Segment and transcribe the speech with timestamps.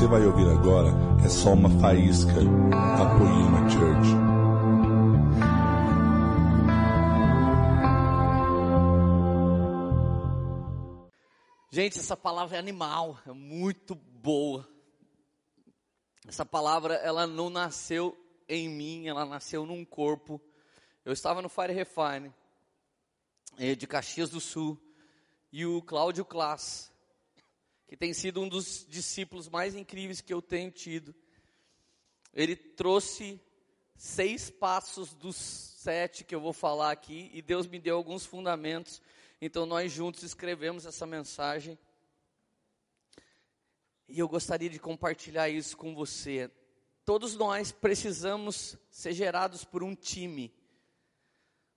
[0.00, 0.88] você vai ouvir agora
[1.22, 4.08] é só uma faísca da Poema Church.
[11.70, 14.66] Gente, essa palavra é animal, é muito boa.
[16.26, 18.16] Essa palavra, ela não nasceu
[18.48, 20.40] em mim, ela nasceu num corpo.
[21.04, 22.32] Eu estava no Fire Refine,
[23.58, 24.80] eh, de Caxias do Sul,
[25.52, 26.89] e o Cláudio Klass,
[27.90, 31.12] que tem sido um dos discípulos mais incríveis que eu tenho tido.
[32.32, 33.40] Ele trouxe
[33.96, 39.02] seis passos dos sete que eu vou falar aqui, e Deus me deu alguns fundamentos.
[39.40, 41.76] Então nós juntos escrevemos essa mensagem.
[44.06, 46.48] E eu gostaria de compartilhar isso com você.
[47.04, 50.54] Todos nós precisamos ser gerados por um time.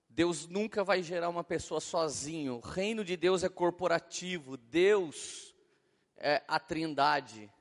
[0.08, 2.58] Deus nunca vai gerar uma pessoa sozinho.
[2.58, 4.58] O reino de Deus é corporativo.
[4.58, 5.53] Deus
[6.18, 7.52] é, a Trindade.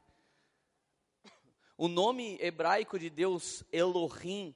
[1.76, 4.54] O nome hebraico de Deus, Elohim,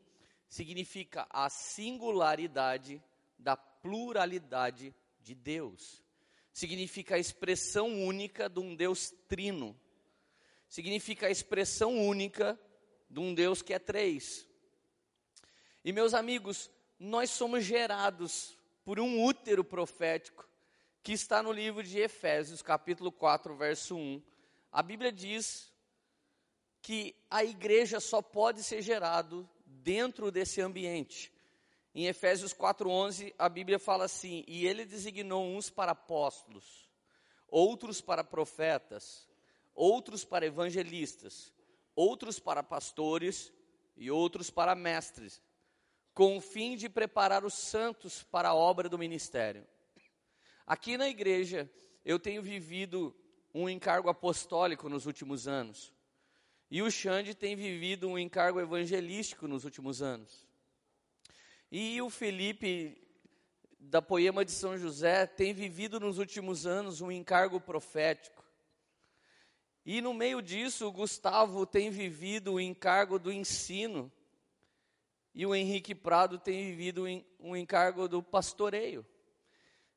[0.48, 3.02] significa a singularidade
[3.38, 6.02] da pluralidade de Deus.
[6.52, 9.78] Significa a expressão única de um Deus trino.
[10.68, 12.58] Significa a expressão única
[13.10, 14.46] de um Deus que é três.
[15.84, 20.48] E meus amigos, nós somos gerados por um útero profético
[21.06, 24.20] que está no livro de Efésios, capítulo 4, verso 1.
[24.72, 25.72] A Bíblia diz
[26.82, 31.32] que a igreja só pode ser gerado dentro desse ambiente.
[31.94, 36.90] Em Efésios 4:11, a Bíblia fala assim: "E ele designou uns para apóstolos,
[37.46, 39.28] outros para profetas,
[39.76, 41.54] outros para evangelistas,
[41.94, 43.52] outros para pastores
[43.96, 45.40] e outros para mestres,
[46.12, 49.64] com o fim de preparar os santos para a obra do ministério."
[50.66, 51.70] Aqui na igreja,
[52.04, 53.14] eu tenho vivido
[53.54, 55.92] um encargo apostólico nos últimos anos.
[56.68, 60.44] E o Xande tem vivido um encargo evangelístico nos últimos anos.
[61.70, 63.00] E o Felipe,
[63.78, 68.44] da Poema de São José, tem vivido nos últimos anos um encargo profético.
[69.84, 74.10] E no meio disso, o Gustavo tem vivido o encargo do ensino.
[75.32, 77.04] E o Henrique Prado tem vivido
[77.38, 79.06] um encargo do pastoreio.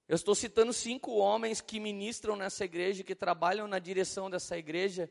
[0.10, 5.08] Eu estou citando cinco homens que ministram nessa igreja, que trabalham na direção dessa igreja.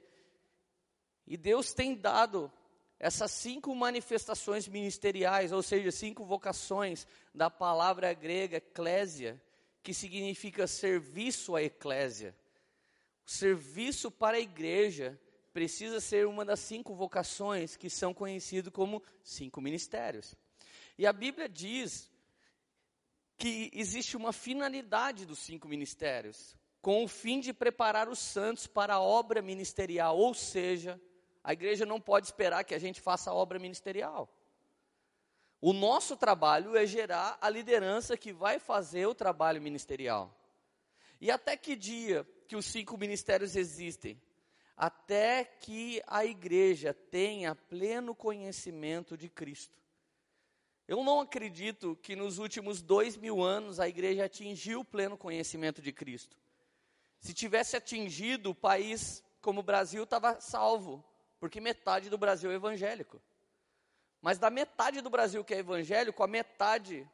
[1.25, 2.51] E Deus tem dado
[2.99, 9.41] essas cinco manifestações ministeriais, ou seja, cinco vocações da palavra grega eclésia,
[9.85, 12.35] que significa serviço à eclésia.
[13.25, 15.17] O serviço para a igreja
[15.53, 20.35] precisa ser uma das cinco vocações que são conhecidas como cinco ministérios.
[20.99, 22.11] E a Bíblia diz
[23.39, 28.95] que existe uma finalidade dos cinco ministérios, com o fim de preparar os santos para
[28.95, 31.01] a obra ministerial, ou seja,
[31.43, 34.29] a igreja não pode esperar que a gente faça a obra ministerial.
[35.61, 40.35] O nosso trabalho é gerar a liderança que vai fazer o trabalho ministerial.
[41.21, 44.21] E até que dia que os cinco ministérios existem?
[44.77, 49.77] Até que a igreja tenha pleno conhecimento de Cristo.
[50.89, 55.83] Eu não acredito que nos últimos dois mil anos a igreja atingiu o pleno conhecimento
[55.83, 56.35] de Cristo.
[57.21, 61.05] Se tivesse atingido, o país como o Brasil estava salvo,
[61.39, 63.21] porque metade do Brasil é evangélico.
[64.23, 67.07] Mas da metade do Brasil que é evangélico, a metade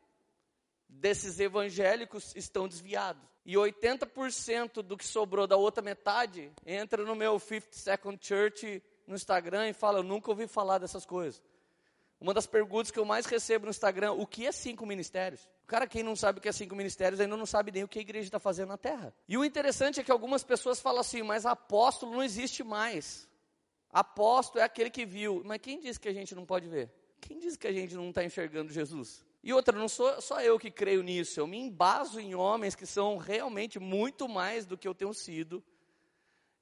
[0.88, 3.22] desses evangélicos estão desviados.
[3.44, 9.16] E 80% do que sobrou da outra metade entra no meu 50 Second Church no
[9.16, 11.42] Instagram e fala: Eu nunca ouvi falar dessas coisas.
[12.20, 15.48] Uma das perguntas que eu mais recebo no Instagram, o que é cinco ministérios?
[15.66, 17.98] Cara, quem não sabe o que é cinco ministérios, ainda não sabe nem o que
[17.98, 19.14] a igreja está fazendo na terra.
[19.28, 23.28] E o interessante é que algumas pessoas falam assim, mas apóstolo não existe mais.
[23.90, 25.42] Apóstolo é aquele que viu.
[25.44, 26.90] Mas quem disse que a gente não pode ver?
[27.20, 29.24] Quem disse que a gente não está enxergando Jesus?
[29.42, 32.86] E outra, não sou só eu que creio nisso, eu me embaso em homens que
[32.86, 35.62] são realmente muito mais do que eu tenho sido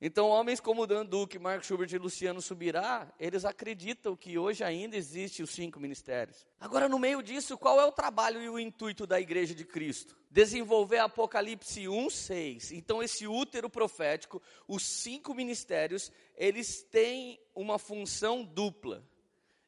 [0.04, 4.96] então, homens como Dan Duque, Mark Schubert e Luciano Subirá, eles acreditam que hoje ainda
[4.96, 6.44] existe os cinco ministérios.
[6.58, 10.16] Agora, no meio disso, qual é o trabalho e o intuito da Igreja de Cristo?
[10.28, 12.72] Desenvolver Apocalipse 1, 6.
[12.72, 19.06] Então, esse útero profético, os cinco ministérios, eles têm uma função dupla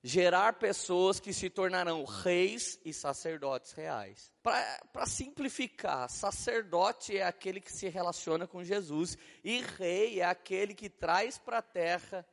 [0.06, 4.30] gerar pessoas que se tornarão reis e sacerdotes reais.
[4.42, 10.90] Para simplificar, sacerdote é aquele que se relaciona com Jesus e rei é aquele que
[10.90, 12.26] traz para a terra,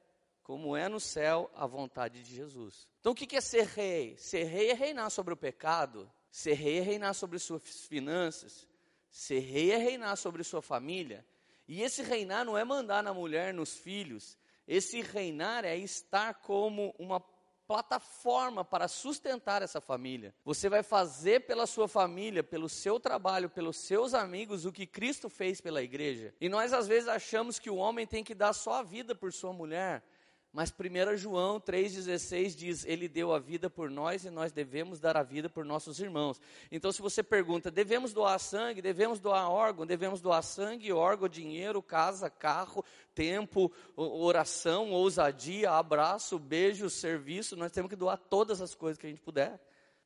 [0.44, 2.85] como é no céu, a vontade de Jesus.
[3.00, 4.18] Então o que é ser rei?
[4.18, 8.68] Ser rei é reinar sobre o pecado, ser rei é reinar sobre suas finanças,
[9.09, 11.25] ser rei é reinar sobre sua família.
[11.69, 14.38] E esse reinar não é mandar na mulher, nos filhos,
[14.68, 17.19] Esse reinar é estar como uma
[17.71, 20.35] plataforma para sustentar essa família.
[20.44, 25.29] Você vai fazer pela sua família, pelo seu trabalho, pelos seus amigos o que Cristo
[25.29, 26.33] fez pela igreja.
[26.41, 29.31] E nós às vezes achamos que o homem tem que dar só a vida por
[29.31, 30.03] sua mulher.
[30.53, 35.15] Mas 1 João 3,16 diz: Ele deu a vida por nós e nós devemos dar
[35.15, 36.42] a vida por nossos irmãos.
[36.69, 41.81] Então, se você pergunta, devemos doar sangue, devemos doar órgão, devemos doar sangue, órgão, dinheiro,
[41.81, 42.83] casa, carro,
[43.15, 49.09] tempo, oração, ousadia, abraço, beijo, serviço, nós temos que doar todas as coisas que a
[49.09, 49.57] gente puder.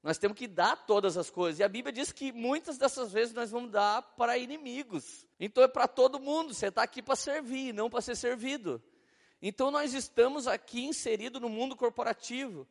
[0.03, 1.59] Nós temos que dar todas as coisas.
[1.59, 5.25] E a Bíblia diz que muitas dessas vezes nós vamos dar para inimigos.
[5.39, 6.53] Então é para todo mundo.
[6.53, 8.79] Você está aqui para servir, não para ser servido.
[9.41, 12.67] Então nós estamos aqui inseridos no mundo corporativo.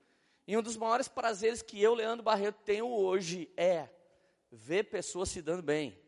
[0.46, 3.88] E um dos maiores prazeres que eu, Leandro Barreto, tenho hoje é
[4.50, 5.98] ver pessoas se dando bem.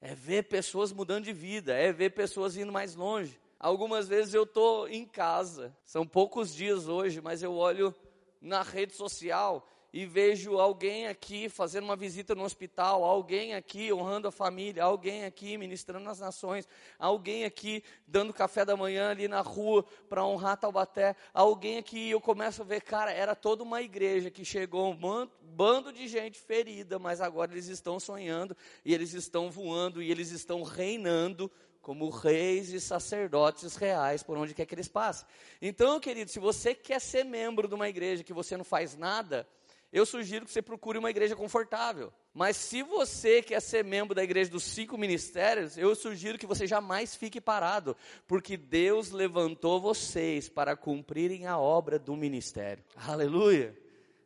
[0.00, 3.40] É ver pessoas mudando de vida, é ver pessoas indo mais longe.
[3.58, 7.94] Algumas vezes eu estou em casa, são poucos dias hoje, mas eu olho
[8.38, 14.26] na rede social e vejo alguém aqui fazendo uma visita no hospital, alguém aqui honrando
[14.26, 16.66] a família, alguém aqui ministrando nas nações,
[16.98, 22.20] alguém aqui dando café da manhã ali na rua para honrar Taubaté, alguém aqui, eu
[22.20, 26.98] começo a ver, cara, era toda uma igreja que chegou um bando de gente ferida,
[26.98, 31.48] mas agora eles estão sonhando e eles estão voando e eles estão reinando
[31.80, 35.24] como reis e sacerdotes reais por onde quer que eles passem.
[35.62, 39.46] Então, querido, se você quer ser membro de uma igreja que você não faz nada,
[39.94, 42.12] eu sugiro que você procure uma igreja confortável.
[42.34, 46.66] Mas se você quer ser membro da igreja dos cinco ministérios, eu sugiro que você
[46.66, 47.96] jamais fique parado,
[48.26, 52.82] porque Deus levantou vocês para cumprirem a obra do ministério.
[52.96, 53.78] Aleluia!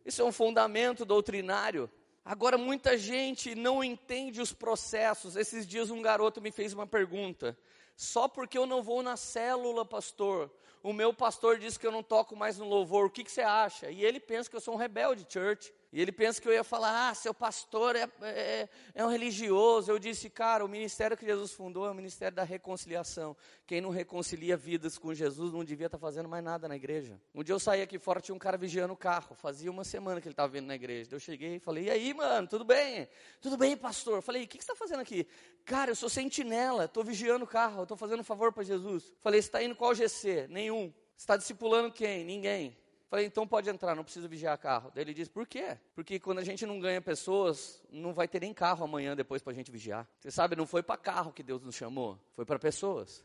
[0.06, 1.90] Isso é um fundamento doutrinário.
[2.24, 5.36] Agora, muita gente não entende os processos.
[5.36, 7.54] Esses dias, um garoto me fez uma pergunta.
[7.94, 10.50] Só porque eu não vou na célula, pastor,
[10.82, 13.42] o meu pastor disse que eu não toco mais no louvor, o que, que você
[13.42, 13.90] acha?
[13.90, 15.72] E ele pensa que eu sou um rebelde, church.
[15.90, 19.90] E ele pensa que eu ia falar, ah, seu pastor é, é, é, um religioso.
[19.90, 23.34] Eu disse, cara, o ministério que Jesus fundou é o ministério da reconciliação.
[23.66, 27.18] Quem não reconcilia vidas com Jesus não devia estar tá fazendo mais nada na igreja.
[27.34, 29.34] Um dia eu saí aqui fora, tinha um cara vigiando o carro.
[29.34, 31.08] Fazia uma semana que ele estava vindo na igreja.
[31.10, 33.08] Eu cheguei e falei, e aí, mano, tudo bem?
[33.40, 34.16] Tudo bem, pastor?
[34.16, 35.26] Eu falei, o que, que você está fazendo aqui?
[35.64, 39.10] Cara, eu sou sentinela, estou vigiando o carro, estou fazendo um favor para Jesus.
[39.20, 40.48] Falei, você está indo qual GC?
[40.50, 40.92] Nenhum.
[41.16, 42.24] Você está discipulando quem?
[42.24, 42.76] Ninguém.
[43.10, 44.92] Falei, então pode entrar, não precisa vigiar carro.
[44.94, 45.78] Daí ele disse, por quê?
[45.94, 49.52] Porque quando a gente não ganha pessoas, não vai ter nem carro amanhã depois para
[49.52, 50.06] a gente vigiar.
[50.18, 53.24] Você sabe, não foi para carro que Deus nos chamou, foi para pessoas.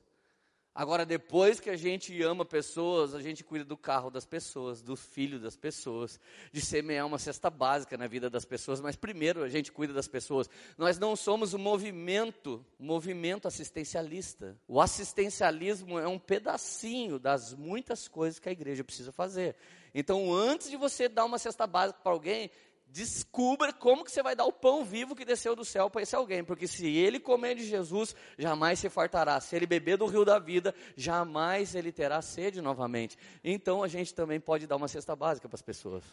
[0.75, 4.95] Agora, depois que a gente ama pessoas, a gente cuida do carro das pessoas, do
[4.95, 6.19] filho das pessoas,
[6.51, 10.07] de semear uma cesta básica na vida das pessoas, mas primeiro a gente cuida das
[10.07, 10.49] pessoas.
[10.75, 14.57] Nós não somos um movimento, um movimento assistencialista.
[14.67, 19.55] O assistencialismo é um pedacinho das muitas coisas que a igreja precisa fazer.
[19.93, 22.49] Então, antes de você dar uma cesta básica para alguém,
[22.93, 26.15] descubra como que você vai dar o pão vivo que desceu do céu para esse
[26.15, 29.41] alguém, porque se ele comer de Jesus, jamais se fartará.
[29.41, 33.17] Se ele beber do rio da vida, jamais ele terá sede novamente.
[33.43, 36.03] Então a gente também pode dar uma cesta básica para as pessoas.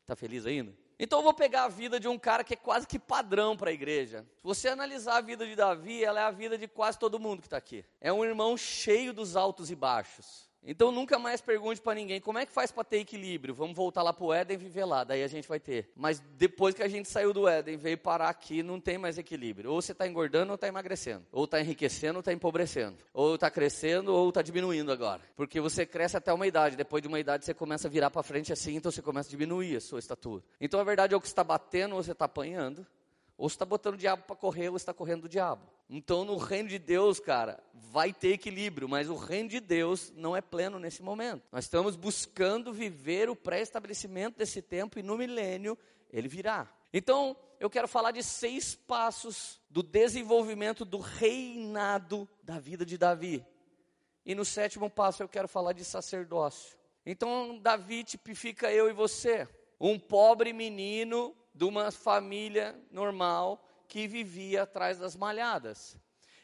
[0.00, 0.74] Está feliz ainda?
[0.98, 3.70] Então eu vou pegar a vida de um cara que é quase que padrão para
[3.70, 4.26] a igreja.
[4.38, 7.42] Se você analisar a vida de Davi, ela é a vida de quase todo mundo
[7.42, 7.84] que está aqui.
[8.00, 10.50] É um irmão cheio dos altos e baixos.
[10.66, 13.54] Então nunca mais pergunte para ninguém como é que faz para ter equilíbrio.
[13.54, 15.90] Vamos voltar lá para o Éden e viver lá, daí a gente vai ter.
[15.94, 19.70] Mas depois que a gente saiu do Éden, veio parar aqui, não tem mais equilíbrio.
[19.70, 21.24] Ou você está engordando ou está emagrecendo.
[21.30, 22.96] Ou está enriquecendo ou está empobrecendo.
[23.12, 25.20] Ou está crescendo ou está diminuindo agora.
[25.36, 28.22] Porque você cresce até uma idade, depois de uma idade você começa a virar para
[28.22, 30.42] frente assim, então você começa a diminuir a sua estatura.
[30.60, 32.86] Então a verdade é o que está batendo ou você está apanhando.
[33.36, 35.68] Ou está botando o diabo para correr ou está correndo do diabo.
[35.88, 40.36] Então, no reino de Deus, cara, vai ter equilíbrio, mas o reino de Deus não
[40.36, 41.42] é pleno nesse momento.
[41.52, 45.76] Nós estamos buscando viver o pré-estabelecimento desse tempo e no milênio
[46.10, 46.72] ele virá.
[46.92, 53.44] Então, eu quero falar de seis passos do desenvolvimento do reinado da vida de Davi.
[54.24, 56.76] E no sétimo passo eu quero falar de sacerdócio.
[57.04, 59.46] Então, Davi tipifica eu e você,
[59.78, 65.96] um pobre menino de uma família normal que vivia atrás das malhadas.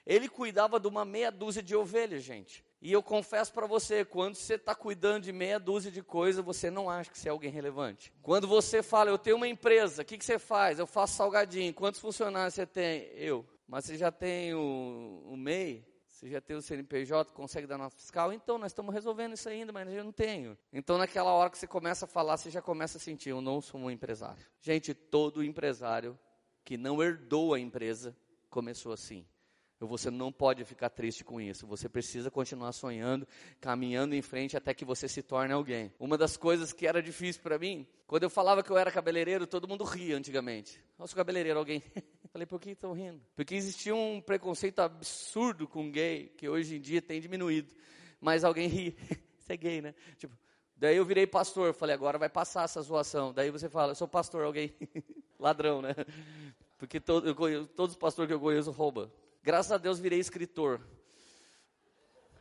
[0.07, 2.65] Ele cuidava de uma meia dúzia de ovelhas, gente.
[2.83, 6.71] E eu confesso para você, quando você está cuidando de meia dúzia de coisas, você
[6.71, 8.11] não acha que você é alguém relevante.
[8.23, 10.79] Quando você fala, eu tenho uma empresa, o que, que você faz?
[10.79, 11.75] Eu faço salgadinho.
[11.75, 13.11] Quantos funcionários você tem?
[13.15, 13.47] Eu.
[13.69, 15.85] Mas você já tem o, o MEI?
[16.21, 18.31] Você já tem o CNPJ, consegue dar nota fiscal?
[18.31, 20.55] Então, nós estamos resolvendo isso ainda, mas eu não tenho.
[20.71, 23.59] Então, naquela hora que você começa a falar, você já começa a sentir, eu não
[23.63, 24.45] sou um empresário.
[24.61, 26.19] Gente, todo empresário
[26.63, 28.15] que não herdou a empresa
[28.51, 29.25] começou assim.
[29.81, 31.67] Você não pode ficar triste com isso.
[31.67, 33.27] Você precisa continuar sonhando,
[33.59, 35.91] caminhando em frente até que você se torne alguém.
[35.99, 39.47] Uma das coisas que era difícil para mim, quando eu falava que eu era cabeleireiro,
[39.47, 40.85] todo mundo ria antigamente.
[40.99, 41.83] Nossa, cabeleireiro, alguém.
[42.33, 43.21] Falei, por que estão rindo?
[43.35, 47.75] Porque existia um preconceito absurdo com gay, que hoje em dia tem diminuído.
[48.21, 48.97] Mas alguém ri.
[49.39, 49.95] Você é gay, né?
[50.17, 50.37] Tipo,
[50.77, 51.75] daí eu virei pastor.
[51.75, 53.33] Falei, agora vai passar essa zoação.
[53.33, 54.73] Daí você fala, eu sou pastor, alguém.
[55.41, 55.95] Ladrão, né?
[56.79, 59.11] Porque todo, conheço, todos os pastores que eu conheço roubam.
[59.43, 60.81] Graças a Deus virei escritor.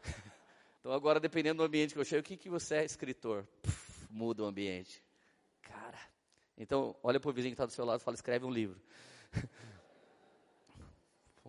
[0.79, 3.46] Então agora, dependendo do ambiente que eu chego, o que, que você é escritor?
[3.62, 5.03] Puf, muda o ambiente.
[5.62, 6.00] Cara.
[6.58, 8.79] Então, olha para o vizinho que está do seu lado e fala, escreve um livro.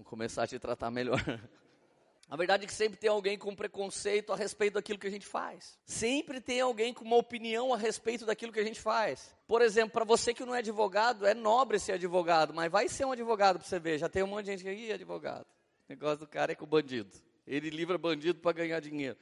[0.00, 1.21] Vamos começar a te tratar melhor.
[2.26, 5.26] A verdade é que sempre tem alguém com preconceito a respeito daquilo que a gente
[5.26, 5.76] faz.
[5.85, 9.35] Sempre tem alguém com uma opinião a respeito daquilo que a gente faz.
[9.49, 13.04] Por exemplo, para você que não é advogado, é nobre ser advogado, mas vai ser
[13.04, 13.99] um advogado para você ver.
[13.99, 15.45] Já tem um monte de gente que é advogado.
[15.45, 17.11] O negócio do cara é com o bandido.
[17.47, 19.19] Ele livra bandido para ganhar dinheiro.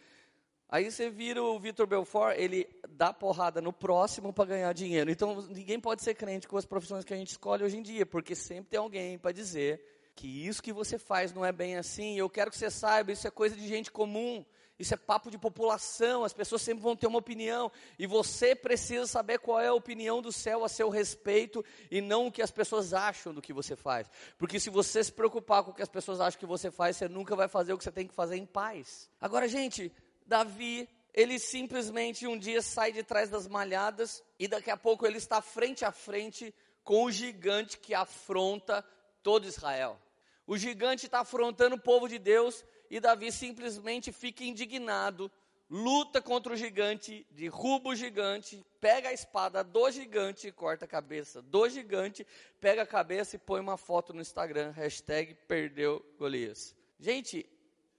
[0.68, 5.10] Aí você vira o Vitor Belfort, ele dá porrada no próximo para ganhar dinheiro.
[5.10, 8.04] Então ninguém pode ser crente com as profissões que a gente escolhe hoje em dia,
[8.06, 12.18] porque sempre tem alguém para dizer que isso que você faz não é bem assim.
[12.18, 14.44] Eu quero que você saiba, isso é coisa de gente comum.
[14.76, 19.08] Isso é papo de população, as pessoas sempre vão ter uma opinião, e você precisa
[19.08, 22.52] saber qual é a opinião do céu a seu respeito, e não o que as
[22.52, 24.08] pessoas acham do que você faz.
[24.38, 27.08] Porque se você se preocupar com o que as pessoas acham que você faz, você
[27.08, 29.10] nunca vai fazer o que você tem que fazer em paz.
[29.20, 29.92] Agora, gente,
[30.24, 35.18] Davi, ele simplesmente um dia sai de trás das malhadas, e daqui a pouco ele
[35.18, 38.84] está frente a frente com o gigante que afronta
[39.24, 39.98] todo Israel.
[40.48, 45.30] O gigante está afrontando o povo de Deus, e Davi simplesmente fica indignado,
[45.68, 51.42] luta contra o gigante, derruba o gigante, pega a espada do gigante, corta a cabeça
[51.42, 52.26] do gigante,
[52.58, 56.74] pega a cabeça e põe uma foto no Instagram, hashtag perdeu Golias.
[56.98, 57.46] Gente,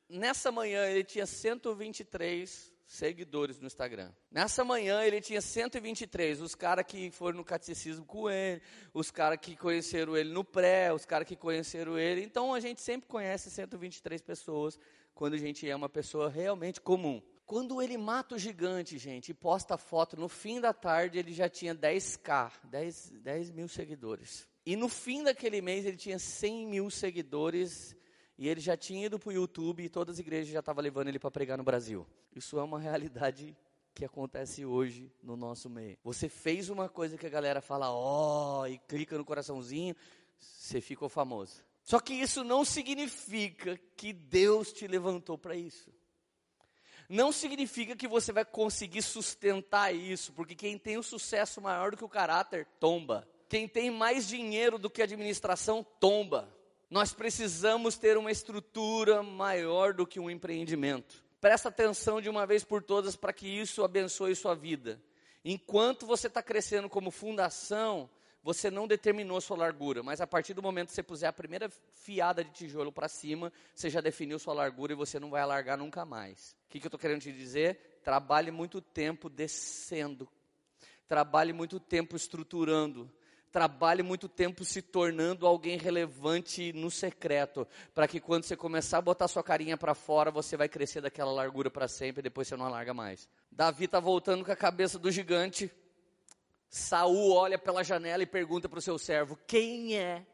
[0.10, 4.12] nessa manhã ele tinha 123 seguidores no Instagram.
[4.32, 9.38] Nessa manhã ele tinha 123, os caras que foram no catecismo com ele, os caras
[9.40, 12.24] que conheceram ele no pré, os caras que conheceram ele.
[12.24, 14.78] Então a gente sempre conhece 123 pessoas
[15.14, 17.22] quando a gente é uma pessoa realmente comum.
[17.46, 21.48] Quando ele mata o gigante, gente, e posta foto, no fim da tarde ele já
[21.48, 24.48] tinha 10k, 10, 10 mil seguidores.
[24.66, 27.96] E no fim daquele mês ele tinha 100 mil seguidores
[28.40, 31.10] e ele já tinha ido para o YouTube e todas as igrejas já estavam levando
[31.10, 32.08] ele para pregar no Brasil.
[32.34, 33.54] Isso é uma realidade
[33.94, 35.98] que acontece hoje no nosso meio.
[36.06, 39.94] Você fez uma coisa que a galera fala, ó, oh, e clica no coraçãozinho,
[40.38, 41.62] você ficou famoso.
[41.84, 45.92] Só que isso não significa que Deus te levantou para isso.
[47.10, 51.92] Não significa que você vai conseguir sustentar isso, porque quem tem o um sucesso maior
[51.92, 53.28] do que o caráter, tomba.
[53.50, 56.58] Quem tem mais dinheiro do que a administração, tomba.
[56.90, 61.24] Nós precisamos ter uma estrutura maior do que um empreendimento.
[61.40, 65.02] Presta atenção de uma vez por todas para que isso abençoe sua vida.
[65.46, 68.10] Enquanto você está crescendo como fundação,
[68.42, 71.70] você não determinou sua largura, mas a partir do momento que você puser a primeira
[71.94, 75.78] fiada de tijolo para cima, você já definiu sua largura e você não vai alargar
[75.78, 76.56] nunca mais.
[76.66, 78.00] O que, que eu estou querendo te dizer?
[78.04, 80.28] Trabalhe muito tempo descendo,
[81.08, 83.12] trabalhe muito tempo estruturando,
[83.52, 89.02] trabalhe muito tempo se tornando alguém relevante no secreto, para que quando você começar a
[89.02, 92.56] botar sua carinha para fora, você vai crescer daquela largura para sempre e depois você
[92.56, 93.28] não alarga mais.
[93.52, 95.72] Davi está voltando com a cabeça do gigante.
[96.70, 100.26] Saul olha pela janela e pergunta para o seu servo: Quem é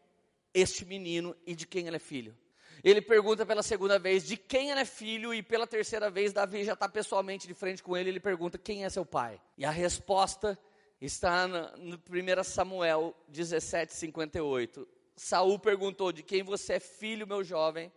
[0.54, 2.36] este menino e de quem ele é filho?
[2.84, 6.64] Ele pergunta pela segunda vez de quem ele é filho, e pela terceira vez, Davi
[6.64, 8.10] já está pessoalmente de frente com ele.
[8.10, 9.42] Ele pergunta quem é seu pai.
[9.58, 10.60] E a resposta
[11.06, 14.88] está no 1 Samuel 17, 58.
[15.16, 17.92] Saul perguntou: De quem você é filho, meu jovem?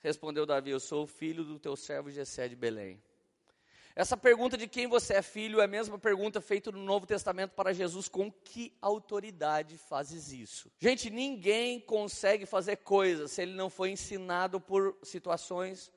[0.00, 3.02] Respondeu Davi: Eu sou filho do teu servo Jessé de Belém.
[3.94, 7.52] Essa pergunta de quem você é filho é a mesma pergunta feita no Novo Testamento
[7.52, 10.70] para Jesus: com que autoridade fazes isso?
[10.78, 15.90] Gente, ninguém consegue fazer coisas se ele não foi ensinado por situações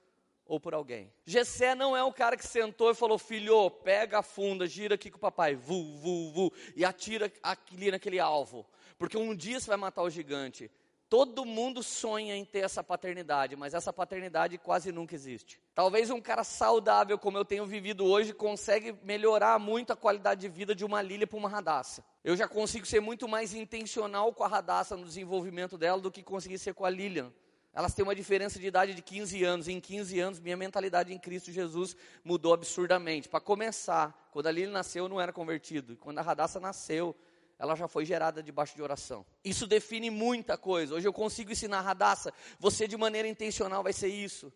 [0.50, 1.14] ou por alguém.
[1.26, 5.12] Gessé não é o cara que sentou e falou, filho, pega a funda, gira aqui
[5.12, 8.66] com o papai, vu, vu, vu, e atira ali naquele alvo.
[8.98, 10.70] Porque um dia você vai matar o gigante.
[11.08, 15.60] Todo mundo sonha em ter essa paternidade, mas essa paternidade quase nunca existe.
[15.74, 20.50] Talvez um cara saudável, como eu tenho vivido hoje, consegue melhorar muito a qualidade de
[20.50, 22.04] vida de uma Lília para uma radaça.
[22.24, 26.24] Eu já consigo ser muito mais intencional com a radaça no desenvolvimento dela do que
[26.24, 27.32] conseguir ser com a Lilian.
[27.74, 29.68] Elas têm uma diferença de idade de 15 anos.
[29.68, 33.30] Em 15 anos, minha mentalidade em Cristo Jesus mudou absurdamente.
[33.30, 35.96] Para começar, quando a Lili nasceu, eu não era convertido.
[35.98, 37.16] Quando a Radassa nasceu,
[37.60, 39.26] ela já foi gerada debaixo de oração.
[39.44, 40.96] Isso define muita coisa.
[40.96, 44.52] Hoje eu consigo ensinar Radassa, você de maneira intencional vai ser isso.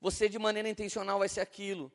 [0.00, 1.92] Você de maneira intencional vai ser aquilo.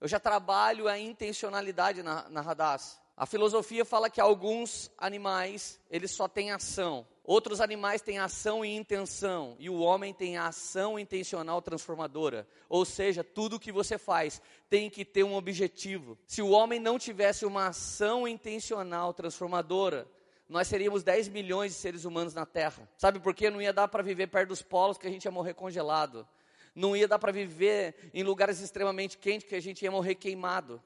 [0.00, 2.98] Eu já trabalho a intencionalidade na, na Radassa.
[3.16, 7.06] A filosofia fala que alguns animais, eles só têm ação.
[7.28, 12.48] Outros animais têm ação e intenção, e o homem tem ação intencional transformadora.
[12.70, 16.16] Ou seja, tudo que você faz tem que ter um objetivo.
[16.26, 20.08] Se o homem não tivesse uma ação intencional transformadora,
[20.48, 22.88] nós seríamos 10 milhões de seres humanos na Terra.
[22.96, 23.50] Sabe por quê?
[23.50, 26.26] Não ia dar para viver perto dos polos que a gente ia morrer congelado.
[26.74, 30.82] Não ia dar para viver em lugares extremamente quentes que a gente ia morrer queimado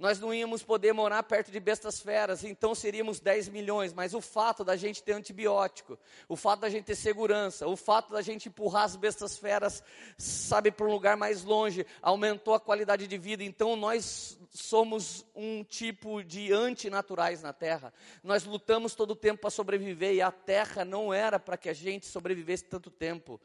[0.00, 4.20] nós não íamos poder morar perto de bestas feras, então seríamos 10 milhões, mas o
[4.22, 8.48] fato da gente ter antibiótico, o fato da gente ter segurança, o fato da gente
[8.48, 9.84] empurrar as bestas feras,
[10.16, 15.62] sabe, para um lugar mais longe, aumentou a qualidade de vida, então nós somos um
[15.62, 17.92] tipo de antinaturais na Terra,
[18.24, 21.74] nós lutamos todo o tempo para sobreviver, e a Terra não era para que a
[21.74, 23.38] gente sobrevivesse tanto tempo,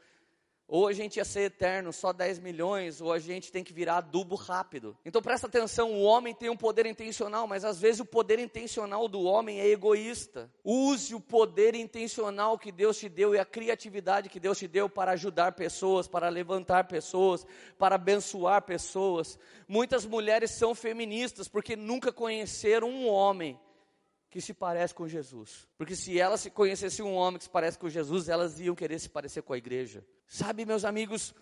[0.68, 3.98] ou a gente ia ser eterno, só 10 milhões, ou a gente tem que virar
[3.98, 4.96] adubo rápido.
[5.04, 9.06] Então presta atenção, o homem tem um poder intencional, mas às vezes o poder intencional
[9.06, 10.50] do homem é egoísta.
[10.64, 14.88] Use o poder intencional que Deus te deu e a criatividade que Deus te deu
[14.88, 17.46] para ajudar pessoas, para levantar pessoas,
[17.78, 19.38] para abençoar pessoas.
[19.68, 23.58] Muitas mulheres são feministas porque nunca conheceram um homem
[24.30, 25.66] que se parece com Jesus.
[25.78, 28.98] Porque se elas se conhecessem um homem que se parece com Jesus, elas iam querer
[28.98, 30.04] se parecer com a igreja.
[30.26, 31.34] Sabe, meus amigos,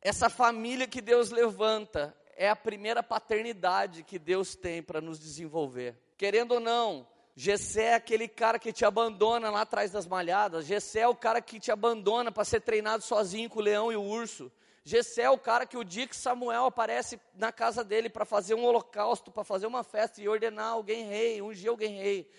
[0.00, 5.94] essa família que Deus levanta é a primeira paternidade que Deus tem para nos desenvolver.
[6.16, 7.06] Querendo ou não,
[7.36, 10.66] Gessé é aquele cara que te abandona lá atrás das malhadas.
[10.66, 13.96] Gessé é o cara que te abandona para ser treinado sozinho com o leão e
[13.96, 14.50] o urso.
[14.82, 18.54] Gessé é o cara que o dia que Samuel aparece na casa dele para fazer
[18.54, 22.30] um holocausto, para fazer uma festa e ordenar alguém rei, ungir alguém rei.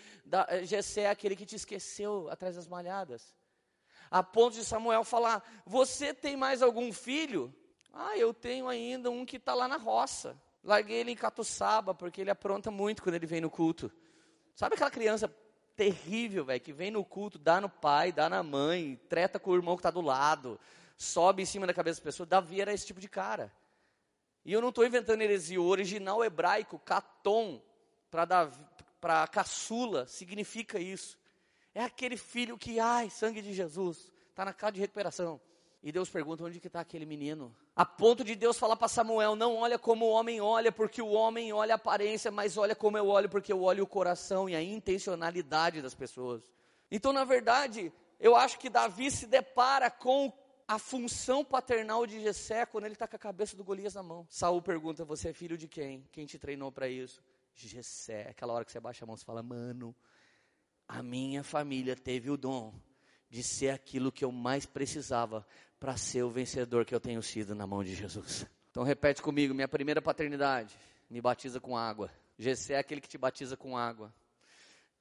[0.48, 3.36] Eh, Gessé é aquele que te esqueceu atrás das malhadas.
[4.10, 7.54] A ponto de Samuel falar: Você tem mais algum filho?
[7.94, 10.36] Ah, eu tenho ainda um que está lá na roça.
[10.64, 13.92] Larguei ele em Catuçaba, porque ele apronta muito quando ele vem no culto.
[14.56, 15.32] Sabe aquela criança
[15.76, 19.56] terrível, velho, que vem no culto, dá no pai, dá na mãe, treta com o
[19.56, 20.60] irmão que está do lado
[21.02, 22.30] sobe em cima da cabeça das pessoas.
[22.30, 23.52] Davi era esse tipo de cara.
[24.46, 25.62] E eu não estou inventando heresia.
[25.62, 27.62] O original hebraico, caton,
[28.10, 31.18] para caçula, significa isso.
[31.74, 35.40] É aquele filho que, ai, sangue de Jesus, está na casa de recuperação.
[35.82, 37.56] E Deus pergunta onde que está aquele menino.
[37.76, 41.10] A ponto de Deus falar para Samuel: não olha como o homem olha, porque o
[41.10, 44.56] homem olha a aparência, mas olha como eu olho, porque eu olho o coração e
[44.56, 46.44] a intencionalidade das pessoas.
[46.92, 50.32] Então, na verdade, eu acho que Davi se depara com
[50.72, 54.26] a função paternal de Jessé quando ele está com a cabeça do Golias na mão.
[54.30, 56.08] Saul pergunta: Você é filho de quem?
[56.14, 57.22] Quem te treinou para isso?
[57.54, 58.30] Jessé.
[58.30, 59.94] Aquela hora que você baixa a mão, você fala: Mano,
[60.88, 62.74] a minha família teve o dom
[63.30, 65.46] de ser aquilo que eu mais precisava
[65.78, 68.46] para ser o vencedor que eu tenho sido na mão de Jesus.
[68.70, 70.74] Então repete comigo: Minha primeira paternidade
[71.10, 72.10] me batiza com água.
[72.38, 74.14] Jessé é aquele que te batiza com água.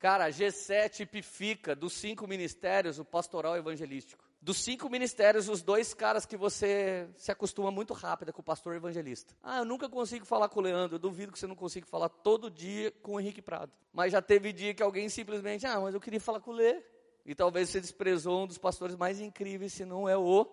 [0.01, 4.30] Cara, G7 tipifica dos cinco ministérios o pastoral evangelístico.
[4.43, 8.45] Dos cinco ministérios, os dois caras que você se acostuma muito rápido é com o
[8.45, 9.37] pastor evangelista.
[9.43, 12.09] Ah, eu nunca consigo falar com o Leandro, eu duvido que você não consiga falar
[12.09, 13.71] todo dia com o Henrique Prado.
[13.93, 16.83] Mas já teve dia que alguém simplesmente, ah, mas eu queria falar com o Lê.
[17.27, 20.47] E talvez você desprezou um dos pastores mais incríveis, se não é o,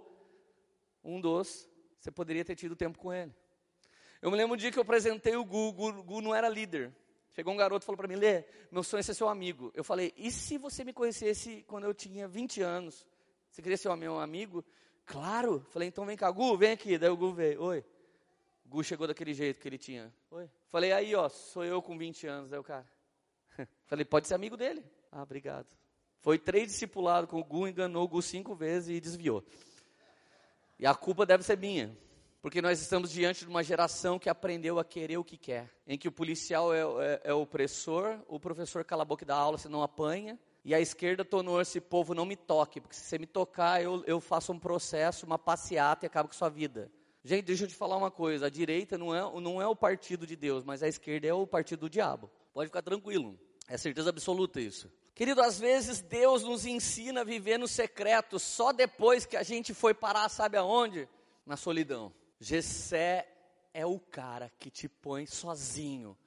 [1.01, 3.33] um dos, você poderia ter tido tempo com ele.
[4.21, 6.35] Eu me lembro um dia que eu apresentei o Gu, o Gu, o Gu não
[6.35, 6.93] era líder.
[7.31, 9.71] Chegou um garoto e falou para mim, Lê, meu sonho é ser seu amigo.
[9.73, 13.05] Eu falei, e se você me conhecesse quando eu tinha 20 anos?
[13.49, 14.63] Você queria ser meu amigo?
[15.05, 15.65] Claro.
[15.71, 16.97] Falei, então vem cá, Gu, vem aqui.
[16.97, 17.63] Daí o Gu veio.
[17.63, 17.85] Oi.
[18.65, 20.13] O Gu chegou daquele jeito que ele tinha.
[20.29, 20.49] Oi.
[20.67, 22.49] Falei, aí, ó, sou eu com 20 anos.
[22.51, 22.85] Daí o cara.
[23.87, 24.83] Falei, pode ser amigo dele.
[25.11, 25.67] Ah, obrigado.
[26.19, 29.43] Foi três discipulados com o Gu, enganou o Gu cinco vezes e desviou.
[30.77, 31.97] E a culpa deve ser minha.
[32.41, 35.69] Porque nós estamos diante de uma geração que aprendeu a querer o que quer.
[35.87, 39.35] Em que o policial é, é, é o opressor, o professor cala a boca da
[39.35, 40.37] aula, você não apanha.
[40.67, 44.03] E a esquerda tornou esse povo não me toque, porque se você me tocar, eu,
[44.05, 46.91] eu faço um processo, uma passeata e acabo com sua vida.
[47.23, 50.27] Gente, deixa eu te falar uma coisa: a direita não é, não é o partido
[50.27, 52.29] de Deus, mas a esquerda é o partido do diabo.
[52.53, 54.91] Pode ficar tranquilo, é certeza absoluta isso.
[55.15, 59.73] Querido, às vezes Deus nos ensina a viver no secreto só depois que a gente
[59.73, 61.07] foi parar, sabe aonde?
[61.45, 62.11] Na solidão.
[62.41, 63.25] Gessé
[63.73, 66.17] é o cara que te põe sozinho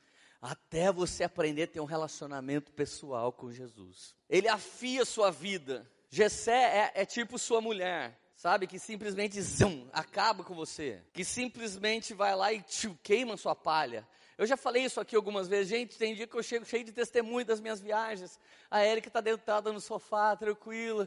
[0.41, 4.15] até você aprender a ter um relacionamento pessoal com Jesus.
[4.29, 5.91] Ele afia sua vida.
[6.09, 8.67] Gessé é, é tipo sua mulher, sabe?
[8.67, 11.03] Que simplesmente zum, acaba com você.
[11.13, 14.07] Que simplesmente vai lá e tchum, queima sua palha.
[14.37, 15.69] Eu já falei isso aqui algumas vezes.
[15.69, 18.41] Gente, tem dia que eu chego cheio de testemunho das minhas viagens.
[18.71, 21.07] A Érica está deitada no sofá, tranquila.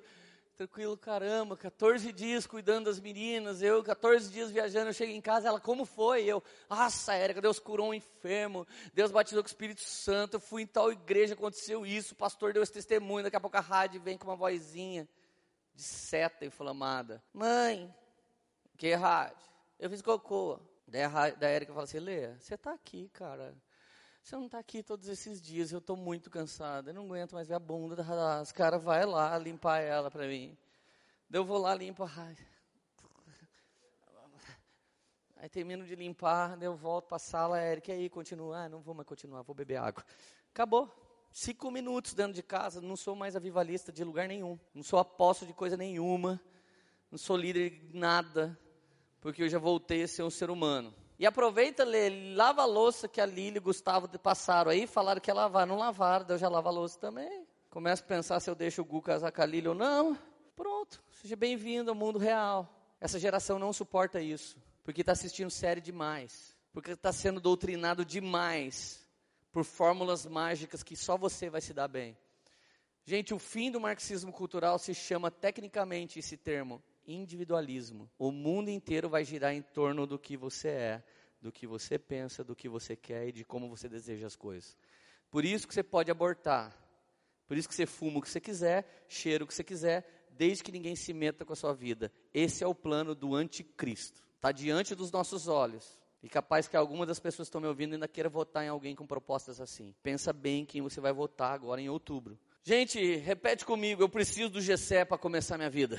[0.63, 5.49] Tranquilo, caramba, 14 dias cuidando das meninas, eu 14 dias viajando, eu chego em casa,
[5.49, 6.23] ela, como foi?
[6.23, 10.61] Eu, nossa, Érica, Deus curou um enfermo, Deus batizou com o Espírito Santo, eu fui
[10.61, 13.99] em tal igreja, aconteceu isso, o pastor deu esse testemunho, daqui a pouco a rádio
[13.99, 15.05] vem com uma vozinha
[15.75, 17.21] de seta inflamada.
[17.33, 17.93] Mãe,
[18.77, 19.45] que rádio?
[19.77, 20.61] Eu fiz cocô.
[20.87, 23.53] Daí a, Érica fala assim, Lê, você está aqui, cara.
[24.23, 27.45] Você não está aqui todos esses dias, eu estou muito cansada, eu não aguento mais
[27.45, 30.57] ver a bunda das caras, vai lá limpar ela para mim.
[31.29, 32.37] Eu vou lá, limpo, ai.
[35.35, 38.95] Aí termino de limpar, eu volto para a sala, Eric, aí continua, ah, não vou
[38.95, 40.05] mais continuar, vou beber água.
[40.51, 40.89] Acabou.
[41.29, 45.51] Cinco minutos dentro de casa, não sou mais avivalista de lugar nenhum, não sou apóstolo
[45.51, 46.41] de coisa nenhuma,
[47.11, 48.57] não sou líder de nada,
[49.19, 50.95] porque eu já voltei a ser um ser humano.
[51.19, 55.29] E aproveita, lê, lava a louça que a Lili e Gustavo passaram aí, falaram que
[55.29, 57.45] ia lavar, não lavaram, eu já lavo a louça também.
[57.69, 60.17] Começo a pensar se eu deixo o Gu casar com a Lili ou não.
[60.55, 62.67] Pronto, seja bem-vindo ao mundo real.
[62.99, 69.03] Essa geração não suporta isso, porque está assistindo série demais, porque está sendo doutrinado demais
[69.51, 72.17] por fórmulas mágicas que só você vai se dar bem.
[73.05, 78.09] Gente, o fim do marxismo cultural se chama tecnicamente esse termo individualismo.
[78.17, 81.03] O mundo inteiro vai girar em torno do que você é,
[81.41, 84.77] do que você pensa, do que você quer e de como você deseja as coisas.
[85.29, 86.77] Por isso que você pode abortar.
[87.47, 90.63] Por isso que você fuma o que você quiser, cheira o que você quiser, desde
[90.63, 92.11] que ninguém se meta com a sua vida.
[92.33, 94.23] Esse é o plano do anticristo.
[94.35, 95.99] Está diante dos nossos olhos.
[96.21, 98.95] E capaz que alguma das pessoas que estão me ouvindo ainda queira votar em alguém
[98.95, 99.93] com propostas assim.
[100.01, 102.39] Pensa bem quem você vai votar agora em outubro.
[102.63, 105.97] Gente, repete comigo, eu preciso do GC para começar minha vida.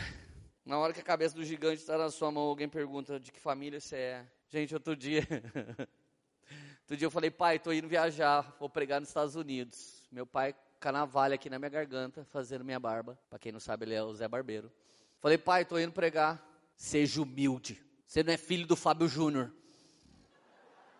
[0.65, 3.39] Na hora que a cabeça do gigante está na sua mão, alguém pergunta de que
[3.39, 4.27] família você é.
[4.49, 5.21] Gente, outro dia,
[6.81, 10.09] outro dia eu falei, pai, estou indo viajar, vou pregar nos Estados Unidos.
[10.11, 13.19] Meu pai com a navalha aqui na minha garganta, fazendo minha barba.
[13.29, 14.73] Para quem não sabe, ele é o Zé Barbeiro.
[15.21, 16.43] Falei, pai, estou indo pregar.
[16.77, 17.83] Seja humilde.
[18.07, 19.53] Você não é filho do Fábio Júnior.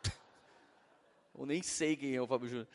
[1.39, 2.69] eu nem sei quem é o Fábio Júnior.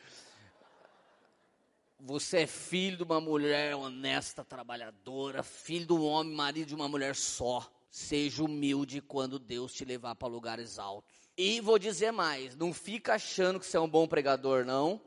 [2.02, 6.88] Você é filho de uma mulher honesta, trabalhadora, filho de um homem, marido de uma
[6.88, 7.70] mulher só.
[7.90, 11.14] Seja humilde quando Deus te levar para lugares altos.
[11.36, 15.00] E vou dizer mais, não fica achando que você é um bom pregador, não.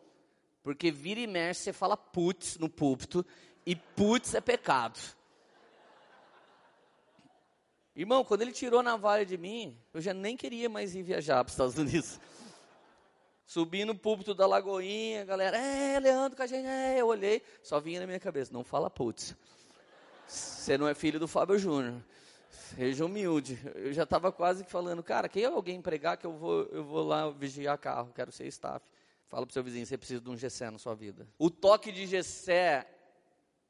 [0.61, 3.25] Porque vira e mexe, você fala putz no púlpito,
[3.65, 4.99] e putz é pecado.
[7.95, 11.43] Irmão, quando ele tirou a navalha de mim, eu já nem queria mais ir viajar
[11.43, 12.19] para os Estados Unidos.
[13.45, 17.79] Subi no púlpito da Lagoinha, galera, é, Leandro com a gente, é, eu olhei, só
[17.79, 19.35] vinha na minha cabeça, não fala putz.
[20.27, 22.01] Você não é filho do Fábio Júnior.
[22.75, 23.59] Seja humilde.
[23.75, 27.05] Eu já estava quase falando, cara, quem é alguém empregar que eu vou, eu vou
[27.05, 28.83] lá vigiar carro, quero ser staff.
[29.27, 31.27] Fala para o seu vizinho, você precisa de um GC na sua vida.
[31.37, 32.85] O toque de GC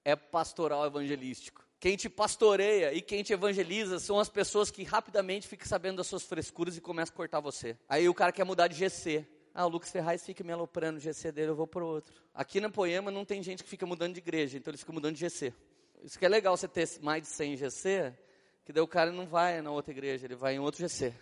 [0.06, 1.64] é pastoral evangelístico.
[1.80, 6.08] Quem te pastoreia e quem te evangeliza são as pessoas que rapidamente ficam sabendo das
[6.08, 7.78] suas frescuras e começam a cortar você.
[7.90, 9.28] Aí o cara quer mudar de GC.
[9.54, 12.14] Ah, o Lucas Ferraz fica me aloprando, GC dele, eu vou para outro.
[12.34, 15.16] Aqui na Poema não tem gente que fica mudando de igreja, então eles ficam mudando
[15.16, 15.54] de GC.
[16.04, 18.14] Isso que é legal você ter mais de 100 GC,
[18.66, 21.14] que daí o cara não vai na outra igreja, ele vai em outro GC.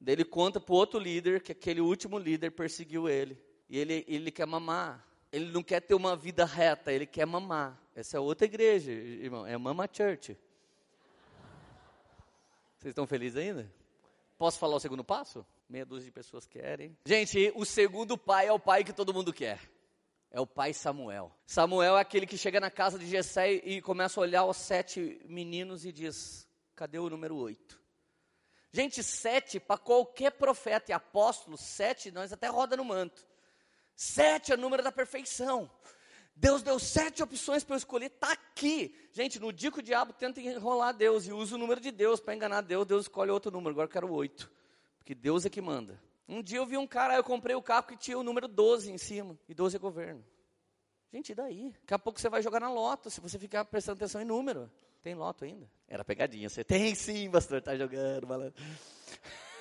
[0.00, 3.38] Daí ele conta para o outro líder que aquele último líder perseguiu ele.
[3.68, 5.06] E ele, ele quer mamar.
[5.30, 7.78] Ele não quer ter uma vida reta, ele quer mamar.
[7.94, 10.36] Essa é outra igreja, irmão, é Mama Church.
[12.78, 13.70] Vocês estão felizes ainda?
[14.36, 15.44] Posso falar o segundo passo?
[15.68, 16.96] Meia dúzia de pessoas querem.
[17.06, 19.60] Gente, o segundo pai é o pai que todo mundo quer.
[20.30, 21.32] É o pai Samuel.
[21.46, 25.20] Samuel é aquele que chega na casa de Jessé e começa a olhar os sete
[25.24, 27.80] meninos e diz: cadê o número oito?
[28.72, 33.24] Gente, sete, para qualquer profeta e apóstolo, sete, nós até roda no manto.
[33.94, 35.70] Sete é o número da perfeição.
[36.34, 39.08] Deus deu sete opções para eu escolher, está aqui.
[39.12, 42.18] Gente, no dia que o diabo tenta enrolar Deus e usa o número de Deus
[42.18, 44.50] para enganar Deus, Deus escolhe outro número, agora eu quero oito.
[45.04, 46.00] Porque Deus é que manda.
[46.26, 48.90] Um dia eu vi um cara, eu comprei o carro que tinha o número 12
[48.90, 50.24] em cima, e 12 é governo.
[51.12, 51.72] Gente, e daí?
[51.82, 54.72] Daqui a pouco você vai jogar na loto, se você ficar prestando atenção em número.
[55.02, 55.70] Tem loto ainda?
[55.86, 56.48] Era pegadinha.
[56.48, 58.54] Você tem sim, pastor, tá jogando, malandro.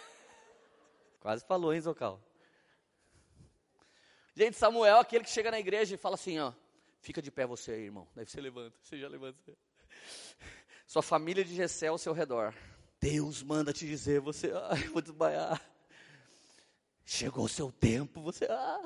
[1.20, 2.24] Quase falou, hein, Zocal?
[4.34, 6.54] Gente, Samuel é aquele que chega na igreja e fala assim, ó.
[7.02, 8.08] Fica de pé você aí, irmão.
[8.16, 9.38] Daí você levanta, você já levanta.
[10.88, 12.56] Sua família de Gessé ao seu redor.
[13.04, 15.62] Deus manda te dizer, você, ai, vou desmaiar.
[17.04, 18.46] Chegou o seu tempo, você.
[18.50, 18.80] Ah.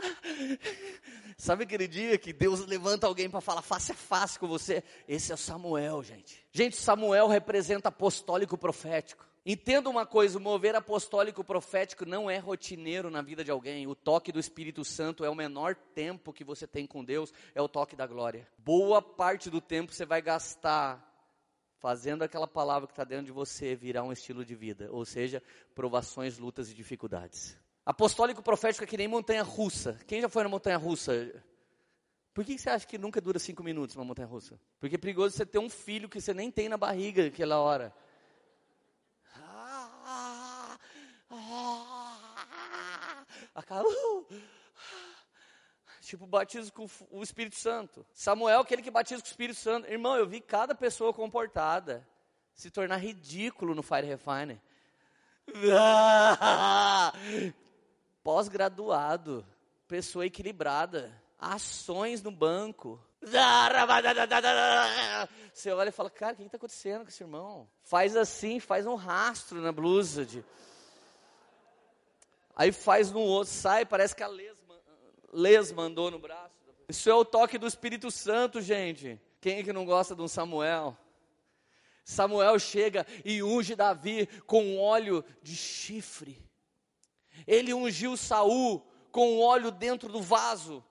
[1.37, 4.83] Sabe aquele dia que Deus levanta alguém para falar face a face com você?
[5.07, 6.43] Esse é o Samuel, gente.
[6.51, 9.23] Gente, Samuel representa apostólico profético.
[9.45, 13.85] Entenda uma coisa: o mover apostólico profético não é rotineiro na vida de alguém.
[13.85, 17.61] O toque do Espírito Santo é o menor tempo que você tem com Deus, é
[17.61, 18.47] o toque da glória.
[18.57, 21.06] Boa parte do tempo você vai gastar
[21.79, 25.41] fazendo aquela palavra que está dentro de você virar um estilo de vida, ou seja,
[25.75, 27.57] provações, lutas e dificuldades.
[27.85, 29.99] Apostólico profético é que nem montanha russa.
[30.07, 31.31] Quem já foi na montanha russa?
[32.33, 34.59] Por que você acha que nunca dura cinco minutos uma montanha russa?
[34.79, 37.93] Porque é perigoso você ter um filho que você nem tem na barriga naquela hora.
[43.55, 44.27] Acabou.
[46.07, 48.05] Tipo, batismo com o Espírito Santo.
[48.13, 49.91] Samuel, aquele que batiza com o Espírito Santo.
[49.91, 52.07] Irmão, eu vi cada pessoa comportada
[52.55, 54.57] se tornar ridículo no Fire Refiner.
[58.23, 59.45] pós-graduado,
[59.85, 63.03] pessoa equilibrada, ações no banco.
[65.53, 67.67] Você olha e fala, cara, o que está acontecendo com esse irmão?
[67.83, 70.41] Faz assim, faz um rastro na blusa de.
[72.55, 74.56] Aí faz no outro, sai, parece que a lesma,
[75.31, 76.55] lesma andou no braço.
[76.89, 79.19] Isso é o toque do Espírito Santo, gente.
[79.41, 80.97] Quem é que não gosta de um Samuel?
[82.05, 86.41] Samuel chega e unge Davi com óleo de chifre.
[87.45, 90.83] Ele ungiu Saul com óleo dentro do vaso,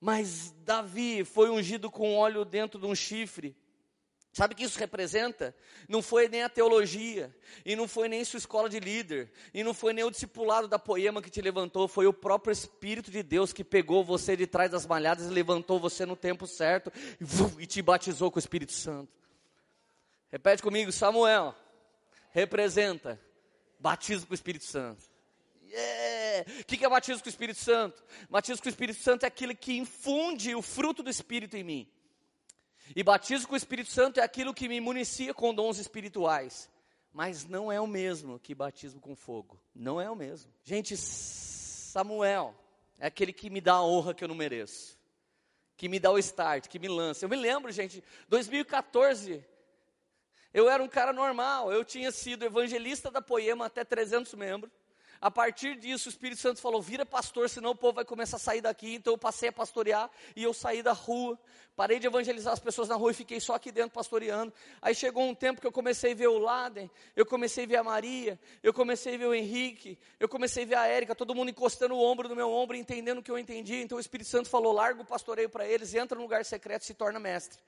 [0.00, 3.56] mas Davi foi ungido com óleo dentro de um chifre.
[4.36, 5.56] Sabe o que isso representa?
[5.88, 9.72] Não foi nem a teologia, e não foi nem sua escola de líder, e não
[9.72, 13.50] foi nem o discipulado da poema que te levantou, foi o próprio Espírito de Deus
[13.50, 16.92] que pegou você de trás das malhadas e levantou você no tempo certo
[17.58, 19.10] e, te batizou com o Espírito Santo.
[20.30, 21.54] Repete comigo, Samuel
[22.28, 23.18] representa
[23.80, 25.02] batismo com o Espírito Santo.
[25.66, 26.50] Yeah!
[26.60, 28.04] O que é batismo com o Espírito Santo?
[28.28, 31.95] Batismo com o Espírito Santo é aquilo que infunde o fruto do Espírito em mim.
[32.94, 36.70] E batismo com o Espírito Santo é aquilo que me municia com dons espirituais.
[37.12, 39.58] Mas não é o mesmo que batismo com fogo.
[39.74, 40.52] Não é o mesmo.
[40.62, 42.54] Gente, Samuel
[42.98, 44.98] é aquele que me dá a honra que eu não mereço.
[45.76, 47.24] Que me dá o start, que me lança.
[47.24, 49.44] Eu me lembro, gente, 2014,
[50.52, 51.72] eu era um cara normal.
[51.72, 54.72] Eu tinha sido evangelista da Poema até 300 membros.
[55.20, 58.40] A partir disso, o Espírito Santo falou: vira pastor, senão o povo vai começar a
[58.40, 58.94] sair daqui.
[58.94, 61.38] Então eu passei a pastorear e eu saí da rua.
[61.76, 64.50] Parei de evangelizar as pessoas na rua e fiquei só aqui dentro pastoreando.
[64.80, 67.76] Aí chegou um tempo que eu comecei a ver o Laden, eu comecei a ver
[67.76, 71.34] a Maria, eu comecei a ver o Henrique, eu comecei a ver a Érica, todo
[71.34, 73.76] mundo encostando o ombro no meu ombro, entendendo o que eu entendi.
[73.82, 76.86] Então o Espírito Santo falou: larga o pastoreio para eles, entra no lugar secreto e
[76.86, 77.58] se torna mestre.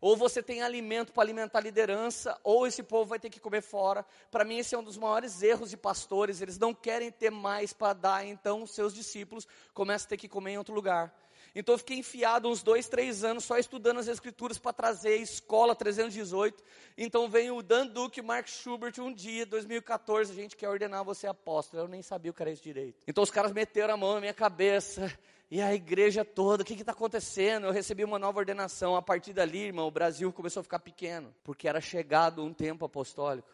[0.00, 3.62] Ou você tem alimento para alimentar a liderança, ou esse povo vai ter que comer
[3.62, 4.04] fora.
[4.30, 6.40] Para mim, esse é um dos maiores erros de pastores.
[6.40, 10.28] Eles não querem ter mais para dar, então os seus discípulos começam a ter que
[10.28, 11.14] comer em outro lugar.
[11.58, 15.74] Então eu fiquei enfiado uns dois, três anos só estudando as escrituras para trazer escola
[15.74, 16.62] 318.
[16.98, 21.02] Então vem o Dan e o Mark Schubert um dia, 2014, a gente quer ordenar
[21.02, 21.84] você apóstolo.
[21.84, 23.02] Eu nem sabia o que era isso direito.
[23.08, 25.10] Então os caras meteram a mão na minha cabeça.
[25.48, 27.66] E a igreja toda, o que está acontecendo?
[27.66, 28.96] Eu recebi uma nova ordenação.
[28.96, 32.84] A partir dali, irmão, o Brasil começou a ficar pequeno, porque era chegado um tempo
[32.84, 33.48] apostólico.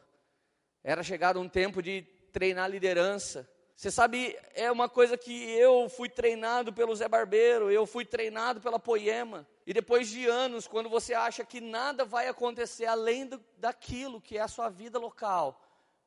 [0.83, 2.03] Era chegado um tempo de
[2.33, 3.49] treinar liderança.
[3.77, 8.61] Você sabe, é uma coisa que eu fui treinado pelo Zé Barbeiro, eu fui treinado
[8.61, 9.47] pela Poema.
[9.67, 14.39] E depois de anos, quando você acha que nada vai acontecer além do, daquilo que
[14.39, 15.61] é a sua vida local,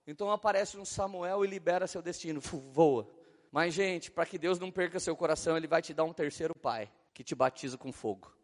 [0.08, 3.08] então aparece um Samuel e libera seu destino, voa.
[3.55, 6.53] Mas, gente, para que Deus não perca seu coração, Ele vai te dar um terceiro
[6.53, 8.35] pai, que te batiza com fogo.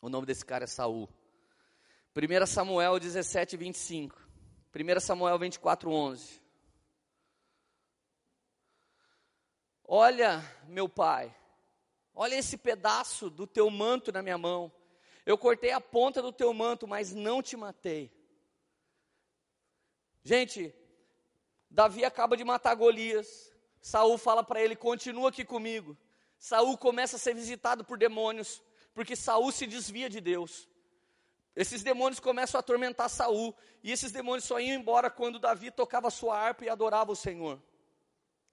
[0.00, 1.08] O nome desse cara é Saul.
[2.16, 4.20] 1 Samuel 17, 25.
[4.74, 6.42] 1 Samuel 24, 11.
[9.84, 11.32] Olha, meu pai,
[12.12, 14.72] olha esse pedaço do teu manto na minha mão.
[15.24, 18.12] Eu cortei a ponta do teu manto, mas não te matei.
[20.24, 20.74] Gente,
[21.70, 23.51] Davi acaba de matar Golias.
[23.82, 25.98] Saul fala para ele: continua aqui comigo.
[26.38, 28.62] Saul começa a ser visitado por demônios,
[28.94, 30.68] porque Saul se desvia de Deus.
[31.54, 36.08] Esses demônios começam a atormentar Saul, e esses demônios só iam embora quando Davi tocava
[36.08, 37.60] sua harpa e adorava o Senhor.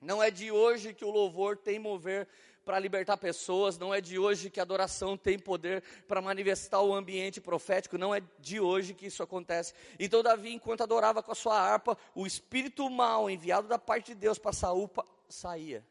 [0.01, 2.27] Não é de hoje que o louvor tem mover
[2.65, 6.93] para libertar pessoas, não é de hoje que a adoração tem poder para manifestar o
[6.93, 9.73] ambiente profético, não é de hoje que isso acontece.
[9.97, 14.15] Então Davi, enquanto adorava com a sua harpa, o espírito mal enviado da parte de
[14.15, 14.89] Deus para Saul
[15.29, 15.85] saía.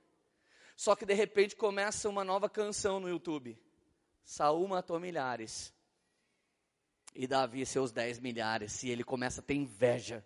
[0.77, 3.59] Só que de repente começa uma nova canção no YouTube.
[4.23, 5.73] Saul matou milhares.
[7.15, 8.83] E Davi seus dez milhares.
[8.83, 10.25] E ele começa a ter inveja.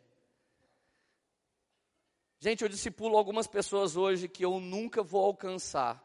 [2.38, 6.04] Gente, eu discipulo algumas pessoas hoje que eu nunca vou alcançar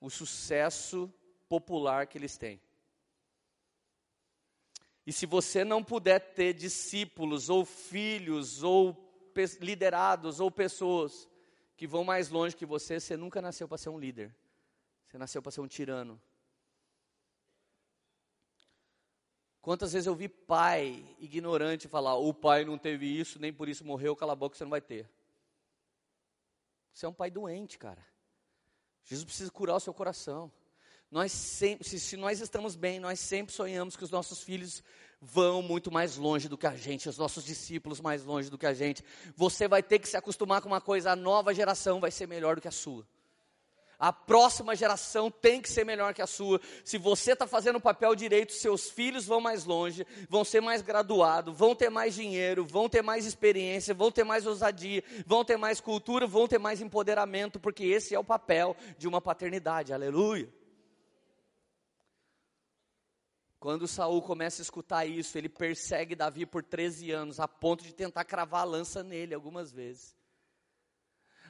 [0.00, 1.12] o sucesso
[1.48, 2.60] popular que eles têm.
[5.06, 9.08] E se você não puder ter discípulos, ou filhos, ou
[9.60, 11.29] liderados, ou pessoas
[11.80, 14.36] que vão mais longe que você, você nunca nasceu para ser um líder.
[15.08, 16.20] Você nasceu para ser um tirano.
[19.62, 23.82] Quantas vezes eu vi pai ignorante falar: o pai não teve isso, nem por isso
[23.82, 25.08] morreu, cala a boca, você não vai ter.
[26.92, 28.06] Você é um pai doente, cara.
[29.02, 30.52] Jesus precisa curar o seu coração.
[31.10, 34.82] Nós sempre, se, se, nós estamos bem, nós sempre sonhamos que os nossos filhos
[35.20, 38.66] vão muito mais longe do que a gente, os nossos discípulos mais longe do que
[38.66, 39.04] a gente.
[39.34, 42.54] Você vai ter que se acostumar com uma coisa, a nova geração vai ser melhor
[42.54, 43.04] do que a sua.
[43.98, 46.58] A próxima geração tem que ser melhor que a sua.
[46.84, 50.80] Se você está fazendo o papel direito, seus filhos vão mais longe, vão ser mais
[50.80, 55.58] graduados, vão ter mais dinheiro, vão ter mais experiência, vão ter mais ousadia, vão ter
[55.58, 59.92] mais cultura, vão ter mais empoderamento, porque esse é o papel de uma paternidade.
[59.92, 60.59] Aleluia.
[63.60, 67.92] Quando Saul começa a escutar isso, ele persegue Davi por 13 anos, a ponto de
[67.92, 70.16] tentar cravar a lança nele algumas vezes.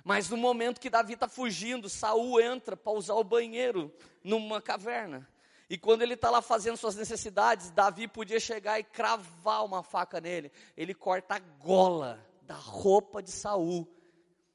[0.03, 3.95] Mas no momento que Davi está fugindo, Saul entra para usar o banheiro
[4.25, 5.29] numa caverna.
[5.69, 10.21] E quando ele está lá fazendo suas necessidades, Davi podia chegar e cravar uma faca
[10.21, 10.51] nele.
[10.77, 13.89] Ele corta a gola da roupa de Saul.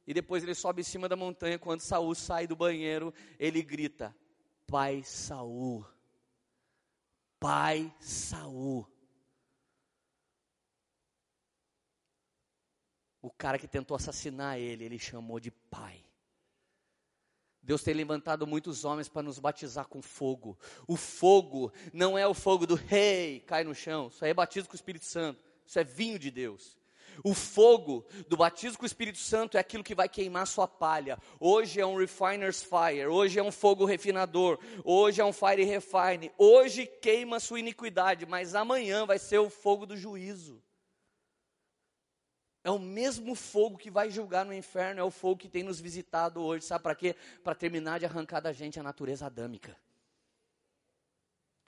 [0.06, 1.58] E depois ele sobe em cima da montanha.
[1.58, 4.14] Quando Saul sai do banheiro, ele grita:
[4.68, 5.86] Pai Saul
[7.46, 8.88] pai Saul.
[13.22, 16.04] O cara que tentou assassinar ele, ele chamou de pai.
[17.62, 20.58] Deus tem levantado muitos homens para nos batizar com fogo.
[20.88, 24.08] O fogo não é o fogo do rei, cai no chão.
[24.08, 25.40] Isso aí é batismo com o Espírito Santo.
[25.68, 26.76] Isso é vinho de Deus.
[27.24, 31.18] O fogo do batismo com o Espírito Santo é aquilo que vai queimar sua palha.
[31.40, 36.32] Hoje é um refiner's fire, hoje é um fogo refinador, hoje é um fire refine.
[36.38, 40.62] Hoje queima sua iniquidade, mas amanhã vai ser o fogo do juízo.
[42.64, 45.80] É o mesmo fogo que vai julgar no inferno, é o fogo que tem nos
[45.80, 46.66] visitado hoje.
[46.66, 47.16] Sabe para quê?
[47.44, 49.78] Para terminar de arrancar da gente a natureza adâmica.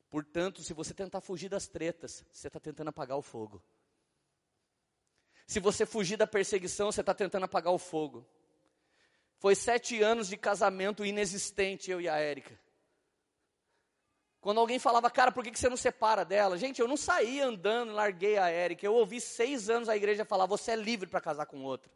[0.09, 3.61] Portanto, se você tentar fugir das tretas, você está tentando apagar o fogo.
[5.47, 8.27] Se você fugir da perseguição, você está tentando apagar o fogo.
[9.39, 12.59] Foi sete anos de casamento inexistente, eu e a Érica.
[14.41, 16.57] Quando alguém falava, cara, por que, que você não separa dela?
[16.57, 18.85] Gente, eu não saí andando, larguei a Érica.
[18.85, 21.89] Eu ouvi seis anos a igreja falar, você é livre para casar com outra.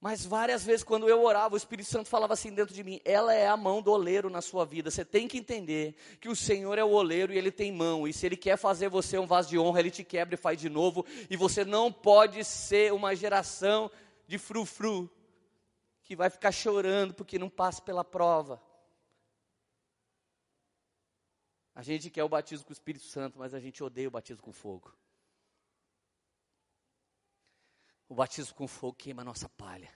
[0.00, 3.34] Mas várias vezes, quando eu orava, o Espírito Santo falava assim dentro de mim: ela
[3.34, 4.90] é a mão do oleiro na sua vida.
[4.90, 8.06] Você tem que entender que o Senhor é o oleiro e ele tem mão.
[8.06, 10.60] E se ele quer fazer você um vaso de honra, ele te quebra e faz
[10.60, 11.04] de novo.
[11.28, 13.90] E você não pode ser uma geração
[14.26, 15.10] de frufru
[16.04, 18.62] que vai ficar chorando porque não passa pela prova.
[21.74, 24.42] A gente quer o batismo com o Espírito Santo, mas a gente odeia o batismo
[24.42, 24.92] com fogo.
[28.08, 29.92] O batismo com fogo queima a nossa palha.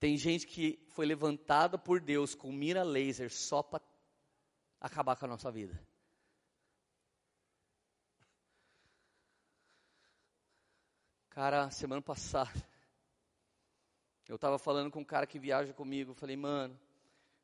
[0.00, 3.82] Tem gente que foi levantada por Deus com mira laser só para
[4.80, 5.78] acabar com a nossa vida.
[11.28, 12.50] Cara, semana passada,
[14.28, 16.14] eu estava falando com um cara que viaja comigo.
[16.14, 16.78] Falei, mano,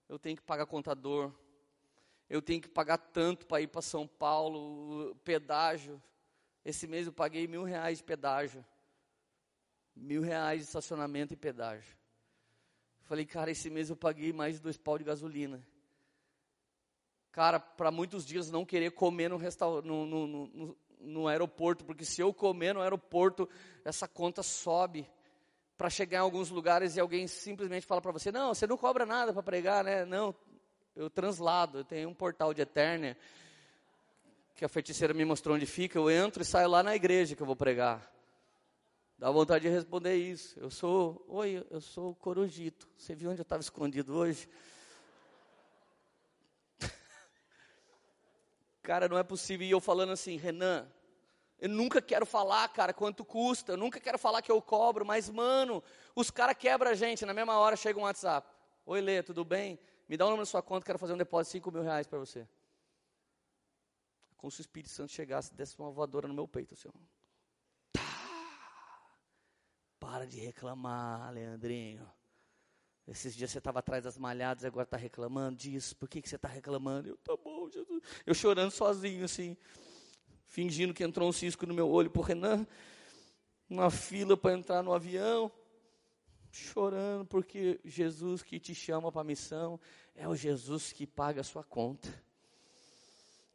[0.09, 1.33] eu tenho que pagar contador.
[2.29, 6.03] Eu tenho que pagar tanto para ir para São Paulo, pedágio.
[6.66, 8.66] Esse mês eu paguei mil reais de pedágio.
[9.94, 11.96] Mil reais de estacionamento e pedágio.
[13.02, 15.64] Falei, cara, esse mês eu paguei mais de dois pau de gasolina.
[17.31, 22.20] Cara, para muitos dias não querer comer no, no, no, no, no aeroporto, porque se
[22.20, 23.48] eu comer no aeroporto,
[23.85, 25.09] essa conta sobe
[25.79, 29.07] para chegar em alguns lugares e alguém simplesmente fala para você: Não, você não cobra
[29.07, 30.05] nada para pregar, né?
[30.05, 30.35] Não,
[30.96, 33.16] eu translado, eu tenho um portal de Eternia
[34.57, 37.42] que a feiticeira me mostrou onde fica, eu entro e saio lá na igreja que
[37.42, 38.11] eu vou pregar.
[39.19, 40.59] Dá vontade de responder isso.
[40.59, 42.88] Eu sou, oi, eu sou o Corujito.
[42.97, 44.49] Você viu onde eu estava escondido hoje?
[48.83, 49.66] cara, não é possível.
[49.66, 50.90] E eu falando assim, Renan,
[51.59, 53.73] eu nunca quero falar, cara, quanto custa.
[53.73, 55.83] Eu nunca quero falar que eu cobro, mas, mano,
[56.14, 57.27] os caras quebram a gente.
[57.27, 58.51] Na mesma hora chega um WhatsApp.
[58.87, 59.78] Oi, Lê, tudo bem?
[60.09, 61.83] Me dá o um número da sua conta, quero fazer um depósito de 5 mil
[61.83, 62.49] reais para você
[64.37, 66.89] como se o Espírito Santo chegasse e desse uma voadora no meu peito, assim,
[67.93, 68.03] tá.
[69.99, 72.09] Para de reclamar, Leandrinho.
[73.07, 75.95] Esses dias você estava atrás das malhadas e agora está reclamando disso.
[75.97, 77.09] Por que, que você está reclamando?
[77.09, 78.03] Eu, tá bom, Jesus.
[78.26, 79.57] Eu chorando sozinho, assim,
[80.47, 82.66] fingindo que entrou um cisco no meu olho por Renan.
[83.70, 85.51] uma fila para entrar no avião,
[86.51, 89.78] chorando porque Jesus que te chama para a missão
[90.14, 92.09] é o Jesus que paga a sua conta.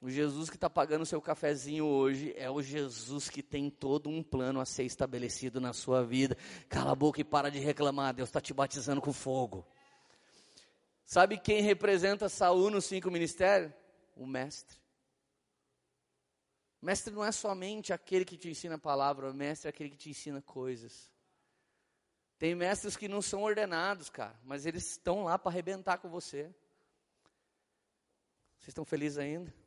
[0.01, 4.09] O Jesus que está pagando o seu cafezinho hoje é o Jesus que tem todo
[4.09, 6.35] um plano a ser estabelecido na sua vida.
[6.67, 9.63] Cala a boca e para de reclamar, Deus está te batizando com fogo.
[11.05, 13.71] Sabe quem representa Saul nos cinco ministérios?
[14.15, 14.75] O mestre.
[16.81, 20.09] Mestre não é somente aquele que te ensina a palavra, mestre é aquele que te
[20.09, 21.11] ensina coisas.
[22.39, 26.45] Tem mestres que não são ordenados, cara, mas eles estão lá para arrebentar com você.
[28.57, 29.61] Vocês estão felizes ainda?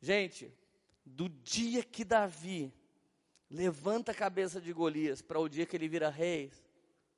[0.00, 0.52] Gente,
[1.04, 2.72] do dia que Davi
[3.50, 6.52] levanta a cabeça de Golias para o dia que ele vira rei,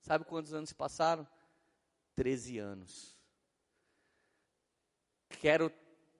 [0.01, 1.27] sabe quantos anos se passaram?
[2.15, 3.17] Treze anos.
[5.29, 5.73] Quero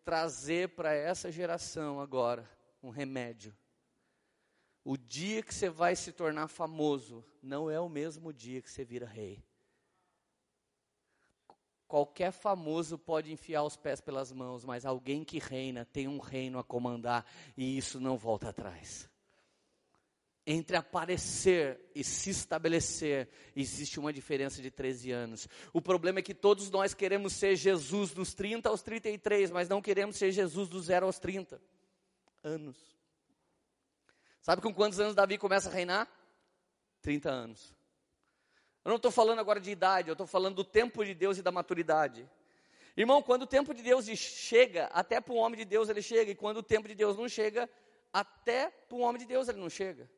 [0.05, 2.49] trazer para essa geração agora
[2.83, 3.57] um remédio.
[4.85, 8.85] O dia que você vai se tornar famoso não é o mesmo dia que você
[8.85, 9.43] vira rei.
[11.93, 16.59] Qualquer famoso pode enfiar os pés pelas mãos, mas alguém que reina tem um reino
[16.59, 17.23] a comandar
[17.55, 19.11] e isso não volta atrás.
[20.47, 25.47] Entre aparecer e se estabelecer, existe uma diferença de 13 anos.
[25.71, 29.83] O problema é que todos nós queremos ser Jesus dos 30 aos 33, mas não
[29.83, 31.61] queremos ser Jesus dos 0 aos 30
[32.43, 32.79] anos.
[34.41, 36.09] Sabe com quantos anos Davi começa a reinar?
[37.03, 37.82] 30 anos.
[38.85, 41.43] Eu não estou falando agora de idade, eu estou falando do tempo de Deus e
[41.43, 42.29] da maturidade.
[42.97, 46.31] Irmão, quando o tempo de Deus chega, até para um homem de Deus ele chega,
[46.31, 47.71] e quando o tempo de Deus não chega,
[48.13, 50.11] até para um homem de Deus ele não chega.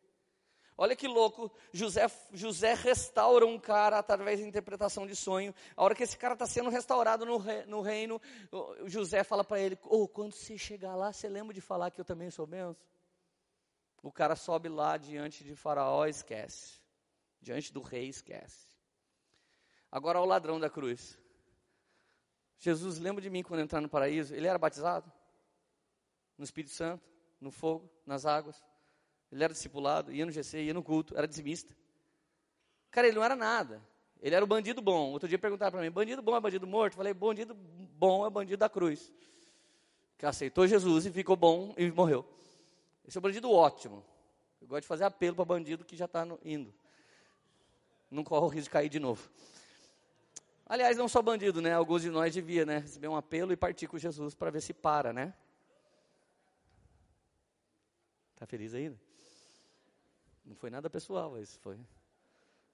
[0.77, 5.55] Olha que louco, José, José restaura um cara através da interpretação de sonho.
[5.77, 8.21] A hora que esse cara está sendo restaurado no, re, no reino,
[8.87, 12.05] José fala para ele: oh, quando você chegar lá, você lembra de falar que eu
[12.05, 12.77] também sou benção?
[14.03, 16.84] O cara sobe lá diante de Faraó e esquece.
[17.45, 18.67] Diante do rei, esquece.
[19.93, 21.19] Agora o ladrão da cruz.
[22.59, 24.35] Jesus, lembra de mim quando entrar no paraíso?
[24.35, 25.13] Ele era batizado?
[26.39, 27.07] No Espírito Santo,
[27.39, 28.65] no fogo, nas águas.
[29.31, 31.77] Ele era discipulado, ia no GC, ia no culto, era dizimista.
[32.91, 33.87] Cara, ele não era nada.
[34.23, 35.13] Ele era o bandido bom.
[35.13, 36.95] Outro dia perguntaram para mim: bandido bom é bandido morto?
[36.95, 39.13] Eu falei: bandido bom é bandido da cruz.
[40.17, 42.27] Que aceitou Jesus e ficou bom e morreu.
[43.07, 44.03] Esse é o bandido ótimo.
[44.63, 46.73] Eu gosto de fazer apelo para bandido que já está indo
[48.15, 49.29] não corre o risco de cair de novo.
[50.67, 51.73] Aliás, não só bandido, né?
[51.75, 52.79] Alguns de nós devia, né?
[52.79, 55.35] Receber um apelo e partir com Jesus para ver se para, né?
[58.37, 58.99] Tá feliz ainda?
[60.45, 61.79] Não foi nada pessoal, isso foi.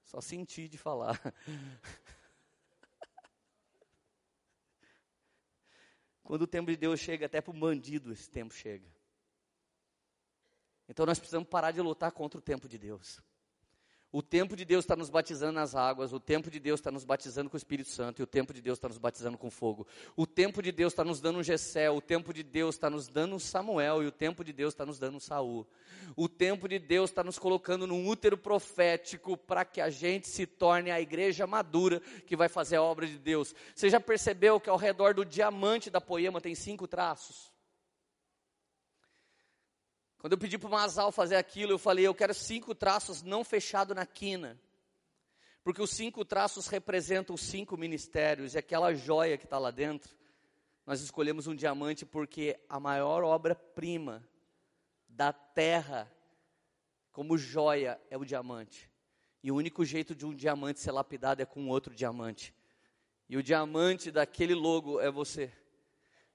[0.05, 1.21] Só senti de falar.
[6.23, 8.87] Quando o tempo de Deus chega, até para o bandido esse tempo chega.
[10.89, 13.21] Então nós precisamos parar de lutar contra o tempo de Deus.
[14.13, 17.05] O tempo de Deus está nos batizando nas águas, o tempo de Deus está nos
[17.05, 19.87] batizando com o Espírito Santo, e o tempo de Deus está nos batizando com fogo.
[20.17, 23.07] O tempo de Deus está nos dando um Gessé, o tempo de Deus está nos
[23.07, 25.65] dando um Samuel, e o tempo de Deus está nos dando um Saul.
[26.17, 30.45] O tempo de Deus está nos colocando num útero profético para que a gente se
[30.45, 33.55] torne a igreja madura que vai fazer a obra de Deus.
[33.77, 37.50] Você já percebeu que ao redor do diamante da poema tem cinco traços?
[40.21, 43.43] Quando eu pedi para o Masal fazer aquilo, eu falei, eu quero cinco traços não
[43.43, 44.61] fechado na quina.
[45.65, 50.15] Porque os cinco traços representam os cinco ministérios, e aquela joia que está lá dentro,
[50.85, 54.23] nós escolhemos um diamante porque a maior obra-prima
[55.09, 56.07] da terra,
[57.13, 58.91] como joia, é o diamante.
[59.43, 62.55] E o único jeito de um diamante ser lapidado é com outro diamante.
[63.27, 65.51] E o diamante daquele logo é você.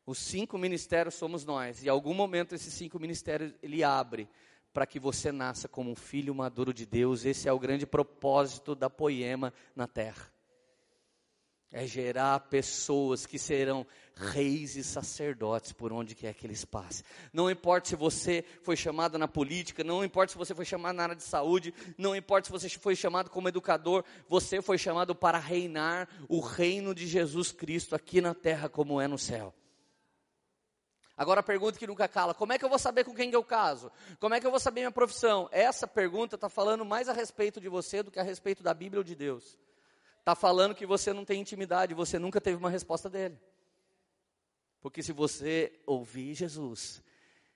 [0.06, 1.82] Os cinco ministérios somos nós.
[1.82, 4.30] E em algum momento esses cinco ministérios ele abre
[4.72, 7.26] para que você nasça como um filho maduro de Deus.
[7.26, 10.32] Esse é o grande propósito da poema na terra.
[11.72, 13.86] É gerar pessoas que serão
[14.16, 17.04] reis e sacerdotes por onde quer que eles passem.
[17.34, 21.04] Não importa se você foi chamado na política, não importa se você foi chamado na
[21.04, 25.40] área de saúde, não importa se você foi chamado como educador, você foi chamado para
[25.40, 29.54] reinar o reino de Jesus Cristo aqui na terra como é no céu.
[31.18, 33.36] Agora a pergunta que nunca cala: como é que eu vou saber com quem que
[33.36, 33.92] eu caso?
[34.20, 35.48] Como é que eu vou saber minha profissão?
[35.52, 39.00] Essa pergunta está falando mais a respeito de você do que a respeito da Bíblia
[39.00, 39.58] ou de Deus.
[40.20, 43.40] Está falando que você não tem intimidade, você nunca teve uma resposta dele.
[44.82, 47.02] Porque se você ouvir Jesus,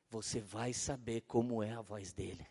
[0.10, 2.48] você vai saber como é a voz dele.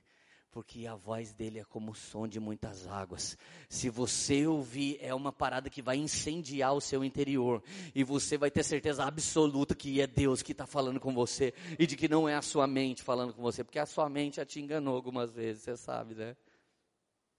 [0.59, 3.39] Porque a voz dele é como o som de muitas águas.
[3.69, 7.63] Se você ouvir, é uma parada que vai incendiar o seu interior,
[7.95, 11.87] e você vai ter certeza absoluta que é Deus que está falando com você, e
[11.87, 14.45] de que não é a sua mente falando com você, porque a sua mente já
[14.45, 16.37] te enganou algumas vezes, você sabe, né?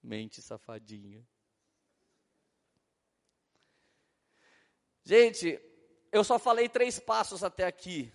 [0.02, 1.22] Mente safadinha.
[5.04, 5.60] Gente,
[6.10, 8.10] eu só falei três passos até aqui.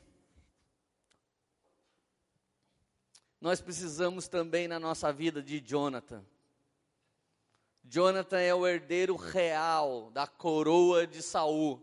[3.45, 6.25] Nós precisamos também na nossa vida de Jonathan.
[7.83, 11.79] Jonathan é o herdeiro real da coroa de Saul.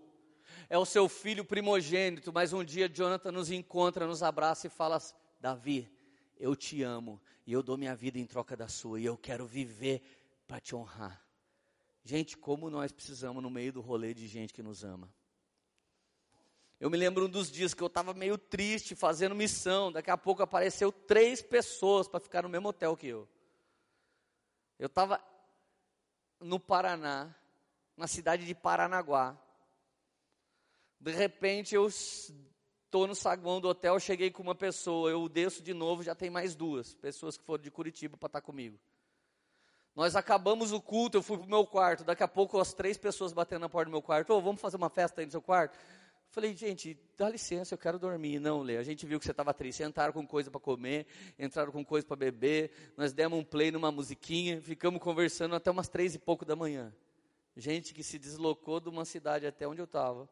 [0.69, 5.01] É o seu filho primogênito, mas um dia Jonathan nos encontra, nos abraça e fala:
[5.41, 5.89] Davi,
[6.37, 9.47] eu te amo e eu dou minha vida em troca da sua e eu quero
[9.47, 10.03] viver
[10.49, 11.25] para te honrar.
[12.03, 15.09] Gente, como nós precisamos no meio do rolê de gente que nos ama.
[16.83, 19.93] Eu me lembro um dos dias que eu estava meio triste, fazendo missão.
[19.93, 23.29] Daqui a pouco apareceu três pessoas para ficar no mesmo hotel que eu.
[24.81, 25.23] Eu estava
[26.41, 27.33] no Paraná,
[27.97, 29.39] na cidade de Paranaguá.
[30.99, 35.73] De repente eu estou no saguão do hotel, cheguei com uma pessoa, eu desço de
[35.73, 38.77] novo, já tem mais duas pessoas que foram de Curitiba para estar tá comigo.
[39.95, 42.99] Nós acabamos o culto, eu fui para o meu quarto, daqui a pouco as três
[42.99, 45.41] pessoas batendo na porta do meu quarto, oh, vamos fazer uma festa aí no seu
[45.41, 45.79] quarto?
[46.33, 48.41] Falei, gente, dá licença, eu quero dormir.
[48.41, 49.83] Não, Lê, a gente viu que você estava triste.
[49.83, 51.07] Entraram com coisa para comer,
[51.39, 52.71] entraram com coisa para beber.
[52.97, 56.91] Nós demos um play numa musiquinha, ficamos conversando até umas três e pouco da manhã.
[57.55, 60.27] Gente que se deslocou de uma cidade até onde eu estava,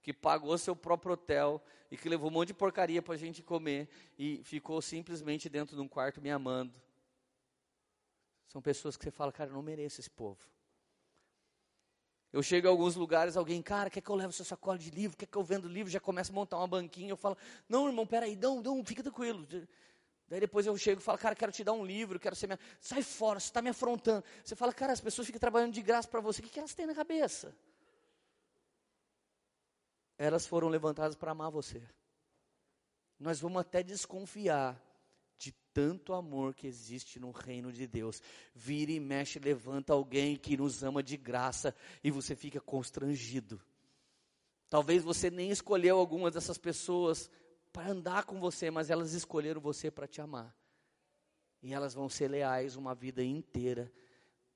[0.00, 3.42] que pagou seu próprio hotel e que levou um monte de porcaria para a gente
[3.42, 6.72] comer e ficou simplesmente dentro de um quarto me amando.
[8.46, 10.38] São pessoas que você fala, cara, eu não mereço esse povo.
[12.32, 15.16] Eu chego em alguns lugares, alguém, cara, quer que eu leve seu sacola de livro,
[15.16, 17.36] quer que eu venda livro, já começa a montar uma banquinha, eu falo,
[17.68, 19.46] não, irmão, peraí, não, não, fica tranquilo.
[20.28, 22.58] Daí depois eu chego e falo, cara, quero te dar um livro, quero ser minha...
[22.80, 24.24] Sai fora, você está me afrontando.
[24.42, 26.74] Você fala, cara, as pessoas ficam trabalhando de graça para você, o que, que elas
[26.74, 27.54] têm na cabeça?
[30.16, 31.82] Elas foram levantadas para amar você.
[33.20, 34.80] Nós vamos até desconfiar
[35.72, 38.22] tanto amor que existe no reino de Deus.
[38.54, 43.60] Vira e mexe, levanta alguém que nos ama de graça e você fica constrangido.
[44.68, 47.30] Talvez você nem escolheu algumas dessas pessoas
[47.72, 50.54] para andar com você, mas elas escolheram você para te amar.
[51.62, 53.92] E elas vão ser leais uma vida inteira.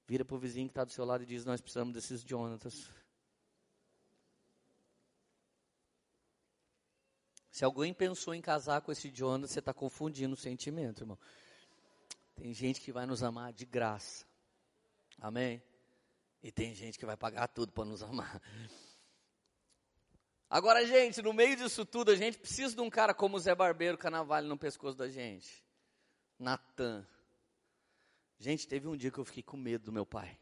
[0.07, 2.89] Vira para o vizinho que está do seu lado e diz: Nós precisamos desses Jonatas.
[7.57, 11.19] Se alguém pensou em casar com esse Jonas, você está confundindo o sentimento, irmão.
[12.35, 14.27] Tem gente que vai nos amar de graça.
[15.19, 15.63] Amém?
[16.43, 18.43] E tem gente que vai pagar tudo para nos amar.
[20.51, 23.55] Agora, gente, no meio disso tudo, a gente precisa de um cara como o Zé
[23.55, 25.65] Barbeiro, canavalho no pescoço da gente.
[26.39, 27.09] Natan.
[28.39, 30.39] Gente, teve um dia que eu fiquei com medo do meu pai.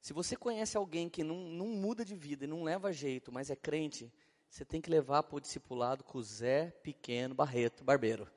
[0.00, 3.50] Se você conhece alguém que não, não muda de vida e não leva jeito, mas
[3.50, 4.08] é crente,
[4.48, 8.28] você tem que levar para o discipulado com o Zé Pequeno Barreto, barbeiro.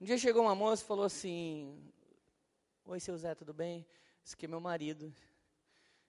[0.00, 1.92] Um dia chegou uma moça e falou assim:
[2.84, 3.86] Oi, seu Zé, tudo bem?
[4.24, 5.14] Esse aqui é meu marido.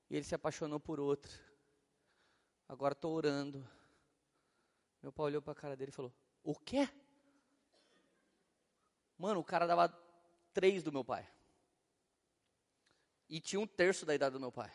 [0.09, 1.31] E ele se apaixonou por outro.
[2.67, 3.67] Agora estou orando.
[5.01, 6.13] Meu pai olhou para a cara dele e falou:
[6.43, 6.89] O quê?
[9.17, 9.89] Mano, o cara dava
[10.53, 11.27] três do meu pai.
[13.29, 14.71] E tinha um terço da idade do meu pai.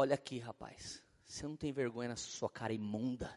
[0.00, 1.02] Olha aqui, rapaz.
[1.26, 3.36] Você não tem vergonha na sua cara imunda?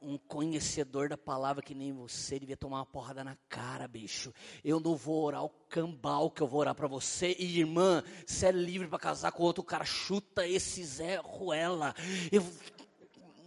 [0.00, 4.32] Um conhecedor da palavra que nem você devia tomar uma porrada na cara, bicho.
[4.62, 7.34] Eu não vou orar o cambal que eu vou orar para você.
[7.40, 9.84] E irmã, você é livre para casar com outro cara.
[9.84, 11.92] Chuta esse Zé Ruela.
[12.30, 12.46] Eu,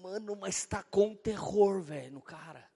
[0.01, 2.69] mano, mas tá com terror, velho, no cara.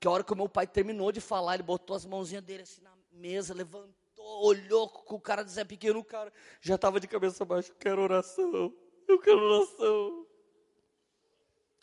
[0.00, 2.62] Que a hora que o meu pai terminou de falar, ele botou as mãozinhas dele
[2.62, 7.00] assim na mesa, levantou olhou com o cara de Zé Pequeno, o cara já estava
[7.00, 7.72] de cabeça baixa.
[7.78, 8.74] Quero oração,
[9.08, 10.26] eu quero oração.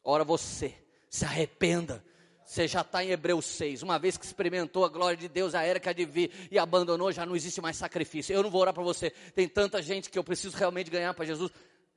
[0.04, 0.76] Ora você,
[1.10, 2.04] se arrependa.
[2.50, 3.84] Você já está em Hebreus 6.
[3.84, 7.12] Uma vez que experimentou a glória de Deus, a era que de vir e abandonou,
[7.12, 8.34] já não existe mais sacrifício.
[8.34, 9.12] Eu não vou orar para você.
[9.12, 11.52] Tem tanta gente que eu preciso realmente ganhar para Jesus.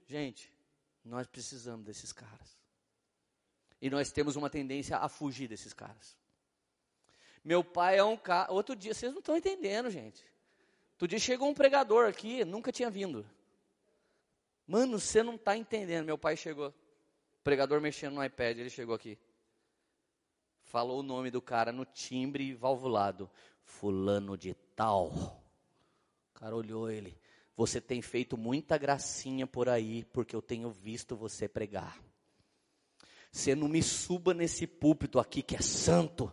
[0.06, 0.52] Gente,
[1.02, 2.58] nós precisamos desses caras.
[3.80, 6.18] E nós temos uma tendência a fugir desses caras.
[7.42, 8.52] Meu pai é um cara.
[8.52, 10.22] Outro dia, vocês não estão entendendo, gente.
[11.02, 13.26] Outro dia chegou um pregador aqui, nunca tinha vindo.
[14.64, 16.06] Mano, você não está entendendo.
[16.06, 16.72] Meu pai chegou.
[17.42, 19.18] Pregador mexendo no iPad, ele chegou aqui.
[20.62, 23.28] Falou o nome do cara no timbre valvulado.
[23.64, 25.08] Fulano de tal.
[26.30, 27.18] O cara olhou ele.
[27.56, 32.00] Você tem feito muita gracinha por aí, porque eu tenho visto você pregar.
[33.32, 36.32] Você não me suba nesse púlpito aqui que é santo,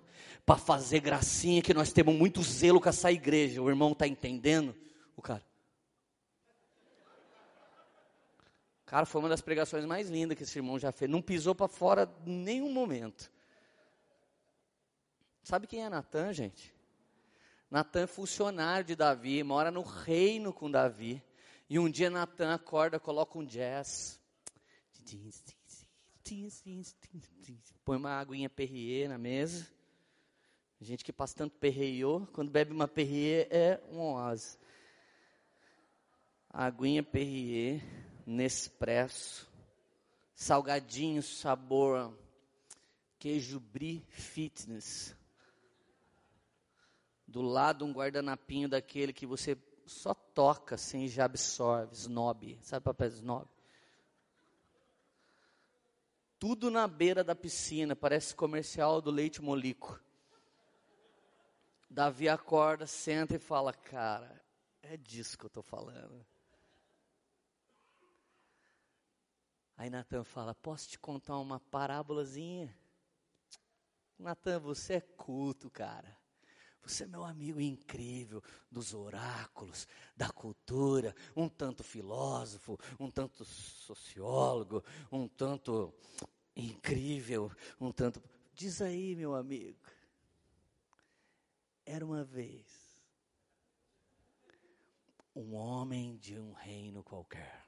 [0.50, 3.62] para fazer gracinha, que nós temos muito zelo com essa igreja.
[3.62, 4.76] O irmão está entendendo?
[5.16, 5.46] O cara.
[8.84, 11.12] Cara, foi uma das pregações mais lindas que esse irmão já fez.
[11.12, 13.32] Não pisou para fora nenhum momento.
[15.44, 16.74] Sabe quem é Natan, gente?
[17.70, 21.22] Natan é funcionário de Davi, mora no reino com Davi.
[21.70, 24.20] E um dia Natan acorda, coloca um jazz.
[27.86, 29.78] Põe uma aguinha Perrier na mesa.
[30.82, 34.58] Gente que passa tanto perreiô, quando bebe uma Perrier é um oásis.
[36.50, 37.84] Aguinha Perrier,
[38.26, 39.50] Nespresso,
[40.34, 42.18] salgadinho sabor
[43.20, 45.14] queijo brie fitness.
[47.28, 52.58] Do lado um guardanapinho daquele que você só toca sem já absorve, snob.
[52.62, 53.48] Sabe papel snob?
[56.40, 60.00] Tudo na beira da piscina, parece comercial do leite molico.
[61.90, 64.40] Davi acorda, senta e fala: Cara,
[64.82, 66.26] é disso que eu estou falando.
[69.76, 72.78] Aí Natan fala: Posso te contar uma parábolazinha?
[74.20, 76.18] Natan, você é culto, cara.
[76.84, 84.84] Você é meu amigo incrível dos oráculos, da cultura, um tanto filósofo, um tanto sociólogo,
[85.12, 85.94] um tanto
[86.56, 88.22] incrível, um tanto.
[88.54, 89.78] Diz aí, meu amigo.
[91.90, 92.68] Era uma vez
[95.36, 97.68] um homem de um reino qualquer.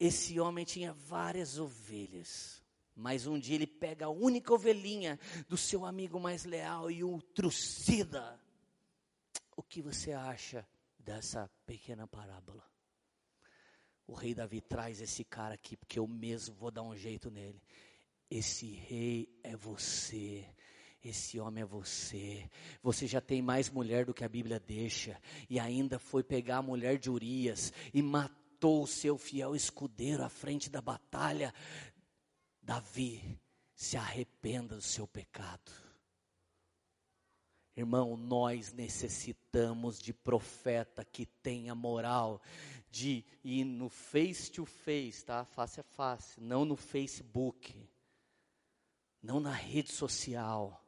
[0.00, 2.64] Esse homem tinha várias ovelhas.
[2.94, 7.20] Mas um dia ele pega a única ovelhinha do seu amigo mais leal e o
[7.20, 8.40] trucida.
[9.54, 10.66] O que você acha
[10.98, 12.66] dessa pequena parábola?
[14.06, 17.62] O rei Davi traz esse cara aqui, porque eu mesmo vou dar um jeito nele.
[18.30, 20.55] Esse rei é você.
[21.08, 22.50] Esse homem é você.
[22.82, 25.20] Você já tem mais mulher do que a Bíblia deixa.
[25.48, 30.28] E ainda foi pegar a mulher de Urias e matou o seu fiel escudeiro à
[30.28, 31.54] frente da batalha.
[32.60, 33.38] Davi,
[33.72, 35.70] se arrependa do seu pecado.
[37.76, 42.42] Irmão, nós necessitamos de profeta que tenha moral
[42.90, 45.44] de ir no face to face, tá?
[45.44, 47.88] Face a face, não no Facebook,
[49.22, 50.82] não na rede social.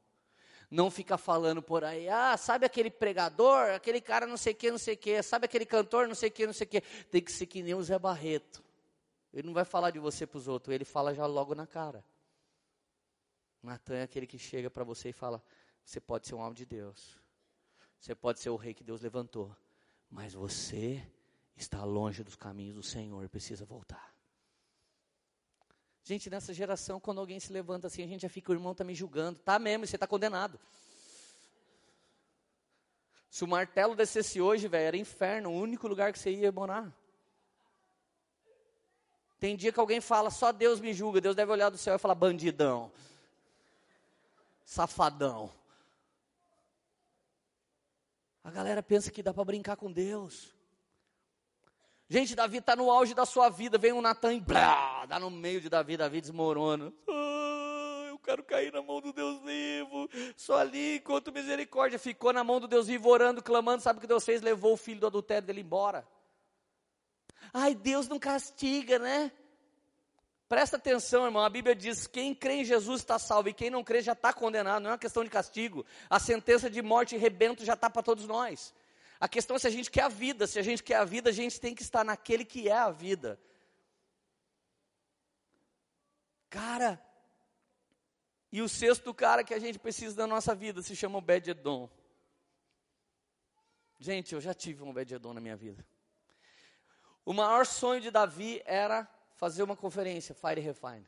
[0.71, 4.71] Não fica falando por aí, ah, sabe aquele pregador, aquele cara não sei o que,
[4.71, 6.81] não sei o que, sabe aquele cantor, não sei o que, não sei o que.
[7.11, 8.63] Tem que ser que nem o Zé Barreto.
[9.33, 12.05] Ele não vai falar de você para os outros, ele fala já logo na cara.
[13.63, 15.43] Natan é aquele que chega para você e fala:
[15.85, 17.19] Você pode ser um alvo de Deus,
[17.99, 19.55] você pode ser o rei que Deus levantou,
[20.11, 21.03] mas você
[21.57, 24.18] está longe dos caminhos do Senhor precisa voltar.
[26.09, 28.83] Gente, nessa geração, quando alguém se levanta assim, a gente já fica, o irmão está
[28.83, 29.39] me julgando.
[29.41, 30.59] Tá mesmo, você está condenado.
[33.29, 36.91] Se o martelo descesse hoje, velho, era inferno, o único lugar que você ia morar.
[39.39, 41.21] Tem dia que alguém fala, só Deus me julga.
[41.21, 42.91] Deus deve olhar do céu e falar, bandidão,
[44.65, 45.53] safadão.
[48.43, 50.57] A galera pensa que dá para brincar com Deus.
[52.11, 55.31] Gente, Davi está no auge da sua vida, vem um Natan e blá, dá no
[55.31, 56.91] meio de Davi, Davi desmorona.
[57.07, 60.09] Ah, eu quero cair na mão do Deus vivo.
[60.35, 64.07] Só ali, enquanto misericórdia ficou na mão do Deus vivo, orando, clamando, sabe o que
[64.07, 64.41] Deus fez?
[64.41, 66.09] Levou o filho do adultério dele embora.
[67.53, 69.31] Ai, Deus não castiga, né?
[70.49, 71.45] Presta atenção, irmão.
[71.45, 74.33] A Bíblia diz: quem crê em Jesus está salvo e quem não crê já está
[74.33, 74.83] condenado.
[74.83, 75.85] Não é uma questão de castigo.
[76.09, 78.73] A sentença de morte e rebento já está para todos nós.
[79.21, 80.47] A questão é se a gente quer a vida.
[80.47, 82.91] Se a gente quer a vida, a gente tem que estar naquele que é a
[82.91, 83.41] vida.
[86.49, 87.03] Cara,
[88.51, 91.91] e o sexto cara que a gente precisa da nossa vida se chama Obed-Edom.
[93.99, 95.85] Gente, eu já tive um Obed-Edom na minha vida.
[97.25, 101.07] O maior sonho de Davi era fazer uma conferência, Fire Refine.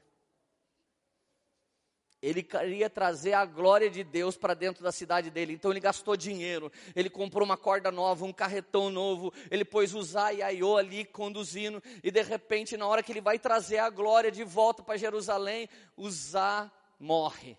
[2.22, 5.54] Ele queria trazer a glória de Deus para dentro da cidade dele.
[5.54, 6.70] Então ele gastou dinheiro.
[6.94, 9.32] Ele comprou uma corda nova, um carretão novo.
[9.50, 11.82] Ele pôs Uzá e Aiô ali conduzindo.
[12.02, 15.66] E de repente, na hora que ele vai trazer a glória de volta para Jerusalém,
[15.96, 17.56] Uzá morre.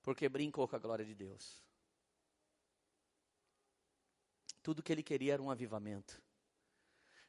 [0.00, 1.60] Porque brincou com a glória de Deus.
[4.62, 6.22] Tudo que ele queria era um avivamento.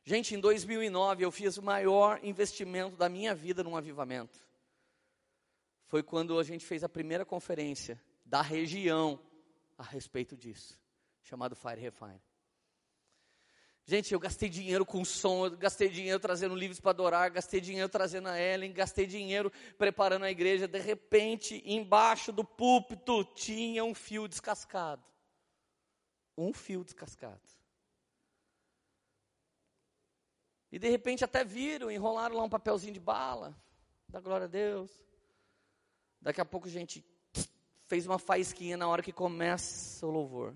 [0.03, 4.46] Gente, em 2009 eu fiz o maior investimento da minha vida num avivamento.
[5.88, 9.19] Foi quando a gente fez a primeira conferência da região
[9.77, 10.79] a respeito disso,
[11.23, 12.21] chamado Fire Refine.
[13.89, 18.27] Gente, eu gastei dinheiro com som, gastei dinheiro trazendo livros para adorar, gastei dinheiro trazendo
[18.27, 20.67] a Ellen, gastei dinheiro preparando a igreja.
[20.67, 25.01] De repente, embaixo do púlpito tinha um fio descascado.
[26.38, 27.39] Um fio descascado.
[30.69, 33.55] E de repente até viram, enrolaram lá um papelzinho de bala.
[34.09, 34.91] Da glória a Deus.
[36.22, 37.05] Daqui a pouco a gente
[37.88, 40.53] fez uma faísquinha na hora que começa o louvor.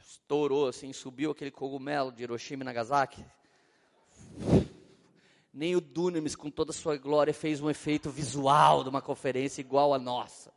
[0.00, 3.24] Estourou assim, subiu aquele cogumelo de Hiroshima e Nagasaki.
[5.52, 9.60] Nem o Dunamis, com toda a sua glória, fez um efeito visual de uma conferência
[9.60, 10.52] igual a nossa.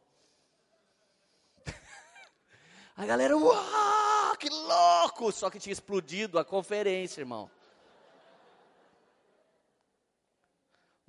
[2.95, 5.31] A galera, uau, que louco!
[5.31, 7.49] Só que tinha explodido a conferência, irmão.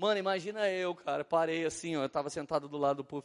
[0.01, 3.23] Mano, imagina eu, cara, parei assim, ó, eu estava sentado do lado do povo.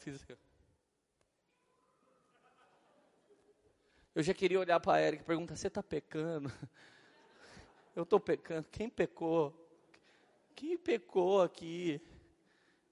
[4.13, 6.51] Eu já queria olhar para a Erika e perguntar: você está pecando?
[7.95, 8.67] Eu estou pecando.
[8.69, 9.55] Quem pecou?
[10.53, 12.01] Quem pecou aqui?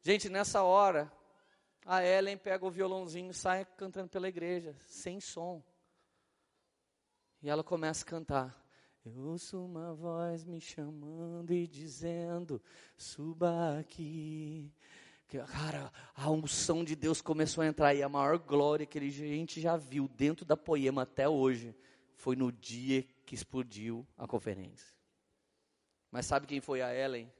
[0.01, 1.11] Gente, nessa hora,
[1.85, 5.61] a Ellen pega o violãozinho e sai cantando pela igreja, sem som.
[7.41, 8.62] E ela começa a cantar.
[9.05, 12.61] Eu ouço uma voz me chamando e dizendo:
[12.97, 14.73] suba aqui
[15.41, 19.59] cara, a unção de Deus começou a entrar e a maior glória que a gente
[19.59, 21.75] já viu dentro da poema até hoje
[22.13, 24.93] foi no dia que explodiu a conferência.
[26.11, 27.31] Mas sabe quem foi a Ellen?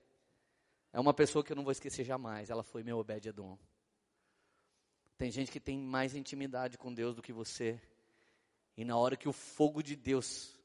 [0.92, 2.50] É uma pessoa que eu não vou esquecer jamais.
[2.50, 3.58] Ela foi meu Obed Edom.
[5.18, 7.80] Tem gente que tem mais intimidade com Deus do que você.
[8.76, 10.60] E na hora que o fogo de Deus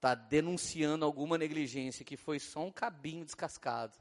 [0.00, 3.92] está denunciando alguma negligência, que foi só um cabinho descascado,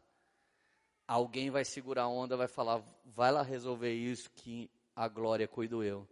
[1.06, 5.84] alguém vai segurar a onda, vai falar, vai lá resolver isso que a glória cuido
[5.84, 6.08] eu.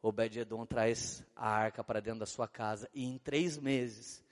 [0.00, 4.24] Obed-edom traz a arca para dentro da sua casa e em três meses,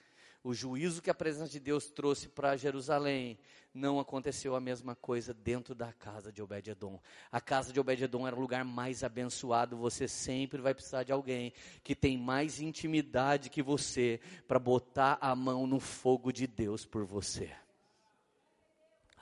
[0.45, 3.39] o juízo que a presença de Deus trouxe para Jerusalém,
[3.73, 7.01] não aconteceu a mesma coisa dentro da casa de Obed-edom.
[7.33, 9.75] A casa de Obed-edom era o lugar mais abençoado.
[9.79, 15.35] Você sempre vai precisar de alguém que tem mais intimidade que você para botar a
[15.35, 17.51] mão no fogo de Deus por você.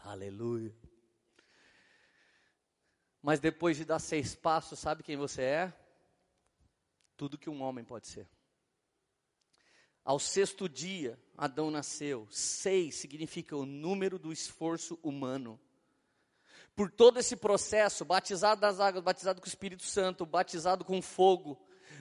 [0.05, 0.75] Aleluia.
[3.23, 5.73] Mas depois de dar seis passos, sabe quem você é?
[7.17, 8.27] Tudo que um homem pode ser.
[10.05, 12.27] Ao sexto dia, Adão nasceu.
[12.31, 15.59] Seis significa o número do esforço humano.
[16.75, 21.61] Por todo esse processo, batizado das águas, batizado com o Espírito Santo, batizado com fogo,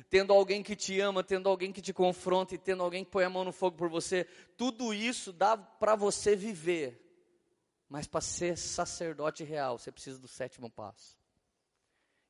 [0.10, 3.24] tendo alguém que te ama, tendo alguém que te confronta e tendo alguém que põe
[3.24, 4.26] a mão no fogo por você,
[4.58, 7.02] tudo isso dá para você viver
[7.92, 11.20] mas para ser sacerdote real, você precisa do sétimo passo.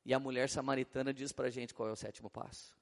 [0.04, 2.76] E a mulher samaritana diz para a gente qual é o sétimo passo.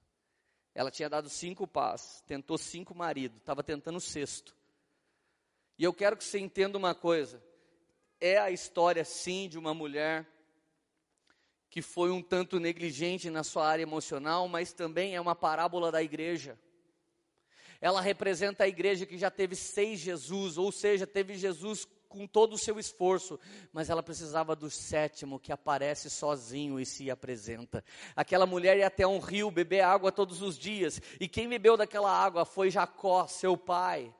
[0.75, 4.57] Ela tinha dado cinco passos, tentou cinco maridos, estava tentando o sexto.
[5.77, 7.43] E eu quero que você entenda uma coisa:
[8.21, 10.27] é a história, sim, de uma mulher
[11.71, 16.03] que foi um tanto negligente na sua área emocional, mas também é uma parábola da
[16.03, 16.59] igreja.
[17.81, 22.55] Ela representa a igreja que já teve seis Jesus, ou seja, teve Jesus com todo
[22.55, 23.39] o seu esforço,
[23.73, 27.85] mas ela precisava do sétimo que aparece sozinho e se apresenta.
[28.17, 32.11] Aquela mulher ia até um rio beber água todos os dias, e quem bebeu daquela
[32.11, 34.13] água foi Jacó, seu pai.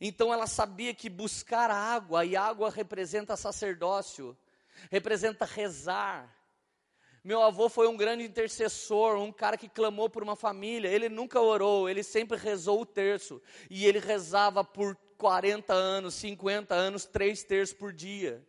[0.00, 4.36] Então ela sabia que buscar água, e água representa sacerdócio,
[4.88, 6.32] representa rezar.
[7.24, 10.88] Meu avô foi um grande intercessor, um cara que clamou por uma família.
[10.88, 13.40] Ele nunca orou, ele sempre rezou o terço.
[13.70, 18.44] E ele rezava por 40 anos, 50 anos, três terços por dia.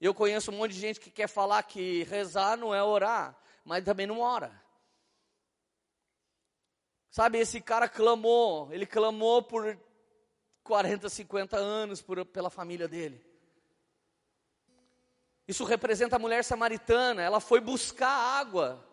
[0.00, 3.84] Eu conheço um monte de gente que quer falar que rezar não é orar, mas
[3.84, 4.52] também não ora.
[7.10, 9.78] Sabe, esse cara clamou, ele clamou por
[10.64, 13.24] 40, 50 anos por, pela família dele.
[15.46, 18.84] Isso representa a mulher samaritana, ela foi buscar água.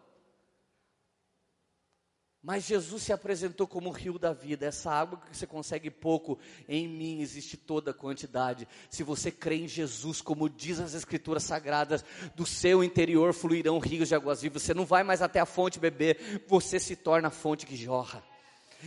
[2.44, 4.66] Mas Jesus se apresentou como o rio da vida.
[4.66, 8.68] Essa água que você consegue pouco, em mim existe toda a quantidade.
[8.90, 12.04] Se você crê em Jesus, como diz as Escrituras Sagradas,
[12.36, 14.64] do seu interior fluirão rios de águas vivas.
[14.64, 18.24] Você não vai mais até a fonte beber, você se torna a fonte que jorra.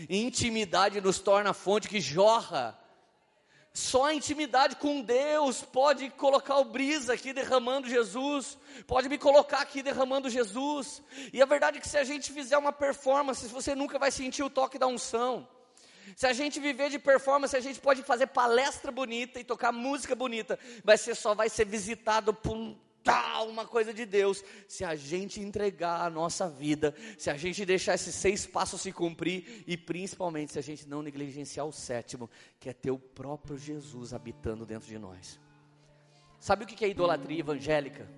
[0.08, 2.76] Intimidade nos torna a fonte que jorra.
[3.76, 8.56] Só a intimidade com Deus pode colocar o brisa aqui derramando Jesus,
[8.86, 11.02] pode me colocar aqui derramando Jesus.
[11.32, 14.44] E a verdade é que se a gente fizer uma performance, você nunca vai sentir
[14.44, 15.48] o toque da unção.
[16.14, 20.14] Se a gente viver de performance, a gente pode fazer palestra bonita e tocar música
[20.14, 24.96] bonita, mas você só vai ser visitado por tal, uma coisa de Deus, se a
[24.96, 29.76] gente entregar a nossa vida, se a gente deixar esses seis passos se cumprir e
[29.76, 34.64] principalmente se a gente não negligenciar o sétimo, que é ter o próprio Jesus habitando
[34.64, 35.38] dentro de nós.
[36.40, 38.08] Sabe o que é idolatria evangélica?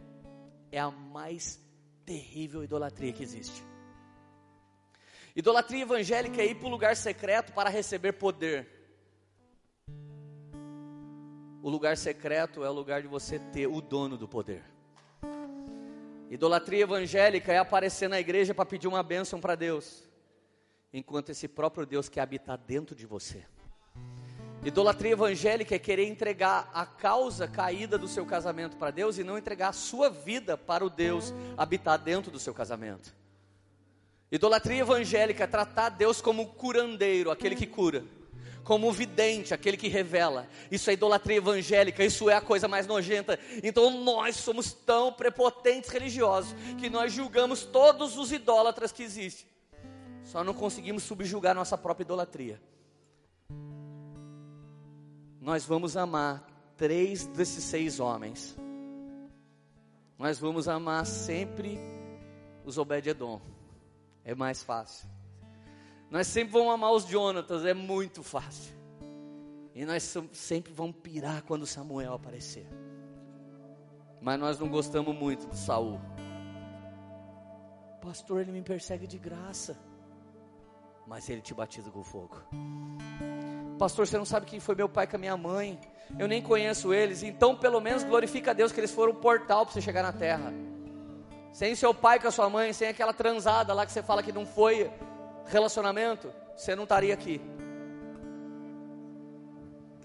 [0.70, 1.61] É a mais
[2.05, 3.62] terrível idolatria que existe.
[5.34, 8.66] Idolatria evangélica é ir para o lugar secreto para receber poder.
[11.62, 14.76] O lugar secreto é o lugar de você ter o dono do poder.
[16.31, 20.03] Idolatria evangélica é aparecer na igreja para pedir uma bênção para Deus,
[20.93, 23.45] enquanto esse próprio Deus quer habitar dentro de você.
[24.64, 29.39] Idolatria evangélica é querer entregar a causa caída do seu casamento para Deus e não
[29.39, 33.14] entregar a sua vida para o Deus habitar dentro do seu casamento.
[34.33, 38.05] Idolatria evangélica é tratar Deus como curandeiro, aquele que cura,
[38.67, 40.47] como vidente, aquele que revela.
[40.71, 43.39] Isso é idolatria evangélica, isso é a coisa mais nojenta.
[43.62, 49.47] Então nós somos tão prepotentes religiosos que nós julgamos todos os idólatras que existem.
[50.25, 52.61] Só não conseguimos subjugar nossa própria idolatria
[55.47, 56.45] nós vamos amar
[56.77, 58.57] três desses seis homens.
[60.19, 61.79] Nós vamos amar sempre
[62.64, 63.41] os Obed-Edom.
[64.25, 65.09] É mais fácil.
[66.11, 68.75] Nós sempre vamos amar os Jonatas, é muito fácil.
[69.75, 72.67] E nós sempre vamos pirar quando Samuel aparecer.
[74.21, 76.01] Mas nós não gostamos muito de Saul.
[78.01, 79.77] Pastor, ele me persegue de graça.
[81.07, 82.43] Mas ele te batiza com fogo.
[83.79, 85.79] Pastor, você não sabe quem foi meu pai com a minha mãe.
[86.19, 87.23] Eu nem conheço eles.
[87.23, 90.13] Então, pelo menos, glorifica a Deus que eles foram um portal para você chegar na
[90.13, 90.53] terra.
[91.53, 94.33] Sem seu pai com a sua mãe, sem aquela transada lá que você fala que
[94.33, 94.91] não foi
[95.47, 97.41] relacionamento, você não estaria aqui.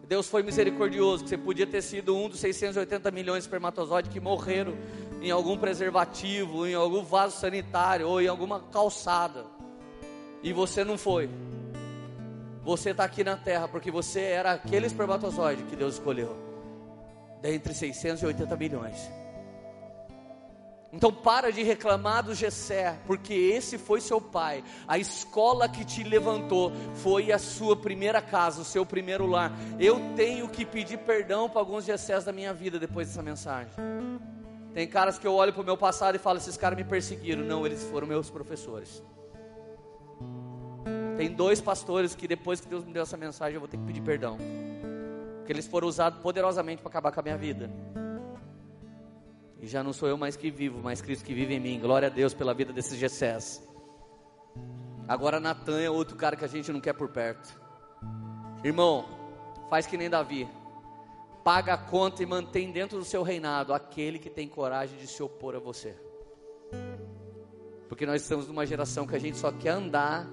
[0.08, 4.20] Deus foi misericordioso, que você podia ter sido um dos 680 milhões de espermatozoides que
[4.20, 4.74] morreram
[5.22, 9.46] em algum preservativo, em algum vaso sanitário ou em alguma calçada.
[10.44, 11.30] E você não foi.
[12.64, 16.36] Você está aqui na terra porque você era aquele espermatozoide que Deus escolheu,
[17.42, 19.21] dentre 680 milhões.
[20.94, 24.62] Então para de reclamar do Gessé, porque esse foi seu pai.
[24.86, 29.54] A escola que te levantou foi a sua primeira casa, o seu primeiro lar.
[29.80, 33.72] Eu tenho que pedir perdão para alguns Gessés da minha vida depois dessa mensagem.
[34.74, 37.44] Tem caras que eu olho para o meu passado e falo: esses caras me perseguiram.
[37.44, 39.02] Não, eles foram meus professores.
[41.18, 43.86] Tem dois pastores que depois que Deus me deu essa mensagem eu vou ter que
[43.86, 44.38] pedir perdão.
[45.38, 47.70] Porque eles foram usados poderosamente para acabar com a minha vida.
[49.62, 51.80] E já não sou eu mais que vivo, mas Cristo que vive em mim.
[51.80, 53.62] Glória a Deus pela vida desses Gessés.
[55.08, 57.62] Agora Natan é outro cara que a gente não quer por perto.
[58.64, 59.06] Irmão,
[59.70, 60.50] faz que nem Davi.
[61.44, 65.22] Paga a conta e mantém dentro do seu reinado aquele que tem coragem de se
[65.22, 65.96] opor a você.
[67.88, 70.28] Porque nós estamos numa geração que a gente só quer andar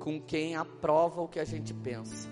[0.00, 2.28] com quem aprova o que a gente pensa,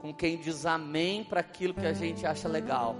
[0.00, 2.94] com quem diz amém para aquilo que a gente acha legal.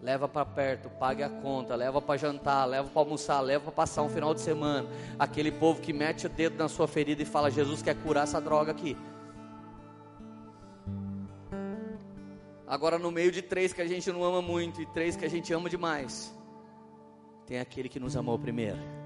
[0.00, 4.02] Leva para perto, pague a conta, leva para jantar, leva para almoçar, leva para passar
[4.02, 4.88] um final de semana.
[5.18, 8.40] Aquele povo que mete o dedo na sua ferida e fala: Jesus quer curar essa
[8.40, 8.96] droga aqui.
[12.64, 15.30] Agora, no meio de três que a gente não ama muito e três que a
[15.30, 16.32] gente ama demais,
[17.46, 18.97] tem aquele que nos amou primeiro.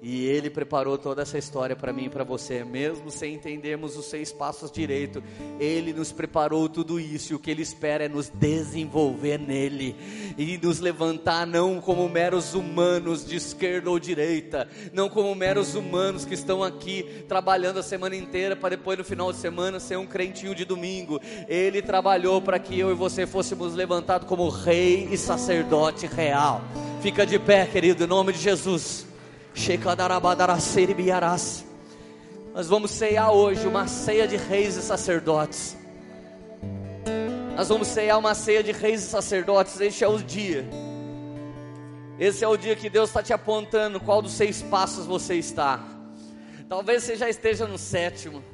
[0.00, 4.06] E Ele preparou toda essa história para mim e para você, mesmo sem entendermos os
[4.06, 5.22] seis passos direito.
[5.58, 9.96] Ele nos preparou tudo isso e o que Ele espera é nos desenvolver nele
[10.36, 16.24] e nos levantar não como meros humanos de esquerda ou direita, não como meros humanos
[16.24, 20.06] que estão aqui trabalhando a semana inteira para depois no final de semana ser um
[20.06, 21.20] crentinho de domingo.
[21.48, 26.62] Ele trabalhou para que eu e você fôssemos levantados como rei e sacerdote real.
[27.02, 29.07] Fica de pé, querido, em nome de Jesus.
[32.54, 35.76] Nós vamos ceiar hoje uma ceia de reis e sacerdotes.
[37.56, 39.80] Nós vamos ceiar uma ceia de reis e sacerdotes.
[39.80, 40.64] Este é o dia.
[42.20, 45.82] Esse é o dia que Deus está te apontando qual dos seis passos você está.
[46.68, 48.44] Talvez você já esteja no sétimo.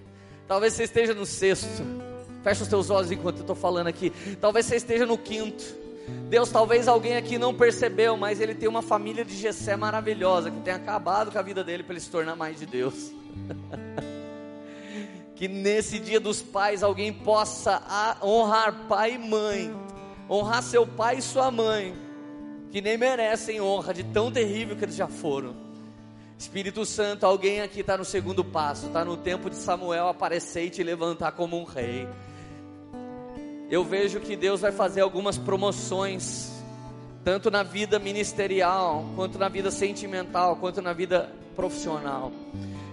[0.49, 1.83] Talvez você esteja no sexto.
[2.43, 4.11] Fecha os teus olhos enquanto eu estou falando aqui.
[4.41, 5.84] Talvez você esteja no quinto.
[6.29, 10.61] Deus, talvez alguém aqui não percebeu, mas ele tem uma família de Gessé maravilhosa, que
[10.61, 13.13] tem acabado com a vida dele para ele se tornar mais de Deus.
[15.35, 17.83] que nesse dia dos pais alguém possa
[18.23, 19.75] honrar pai e mãe,
[20.29, 21.95] honrar seu pai e sua mãe,
[22.71, 25.65] que nem merecem honra de tão terrível que eles já foram.
[26.39, 30.71] Espírito Santo, alguém aqui está no segundo passo, está no tempo de Samuel aparecer e
[30.71, 32.09] te levantar como um rei
[33.71, 36.53] eu vejo que Deus vai fazer algumas promoções
[37.25, 42.31] tanto na vida ministerial, quanto na vida sentimental, quanto na vida profissional.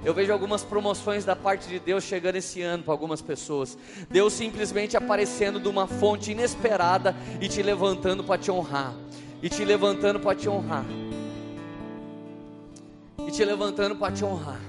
[0.04, 3.78] Eu vejo algumas promoções da parte de Deus chegando esse ano para algumas pessoas.
[4.10, 8.96] Deus simplesmente aparecendo de uma fonte inesperada e te levantando para te honrar.
[9.44, 10.86] E te levantando para te honrar.
[13.28, 14.62] E te levantando para te honrar.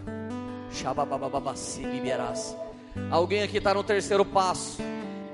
[3.11, 4.82] Alguém aqui está no terceiro passo.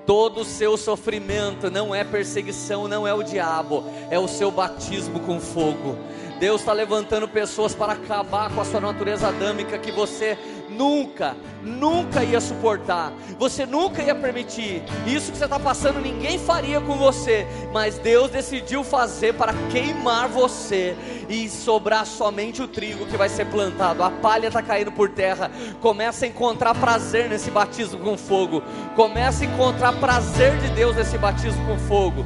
[0.08, 5.20] Todo o seu sofrimento não é perseguição, não é o diabo, é o seu batismo
[5.20, 5.98] com fogo.
[6.40, 10.38] Deus está levantando pessoas para acabar com a sua natureza adâmica que você
[10.78, 14.82] nunca, nunca ia suportar, você nunca ia permitir.
[15.04, 20.28] Isso que você está passando, ninguém faria com você, mas Deus decidiu fazer para queimar
[20.28, 20.96] você
[21.28, 24.04] e sobrar somente o trigo que vai ser plantado.
[24.04, 25.50] A palha está caindo por terra.
[25.80, 28.62] Começa a encontrar prazer nesse batismo com fogo.
[28.94, 32.24] Começa a encontrar prazer de Deus nesse batismo com fogo.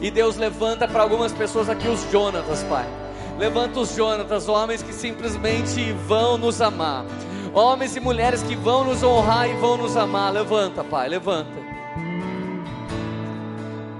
[0.00, 3.03] E Deus levanta para algumas pessoas aqui os Jonatas, Pai.
[3.38, 7.04] Levanta os Jonatas, homens que simplesmente vão nos amar.
[7.52, 10.32] Homens e mulheres que vão nos honrar e vão nos amar.
[10.32, 11.64] Levanta, Pai, levanta.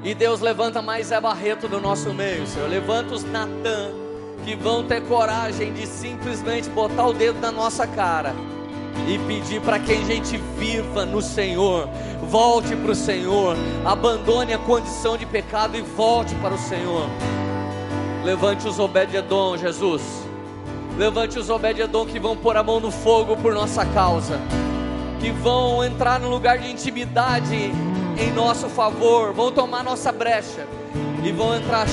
[0.05, 2.69] E Deus levanta mais Zé Barreto no nosso meio, Senhor.
[2.69, 3.91] Levanta os Natan,
[4.45, 8.35] que vão ter coragem de simplesmente botar o dedo na nossa cara
[9.09, 11.89] e pedir para que a gente viva no Senhor,
[12.23, 17.09] volte para o Senhor, abandone a condição de pecado e volte para o Senhor.
[18.25, 20.01] Levante os Obed-Edom, Jesus.
[20.97, 24.41] Levante os Obed-Edom que vão pôr a mão no fogo por nossa causa,
[25.21, 27.55] que vão entrar no lugar de intimidade
[28.17, 30.67] em nosso favor, vão tomar nossa brecha
[31.23, 31.87] e vão entrar.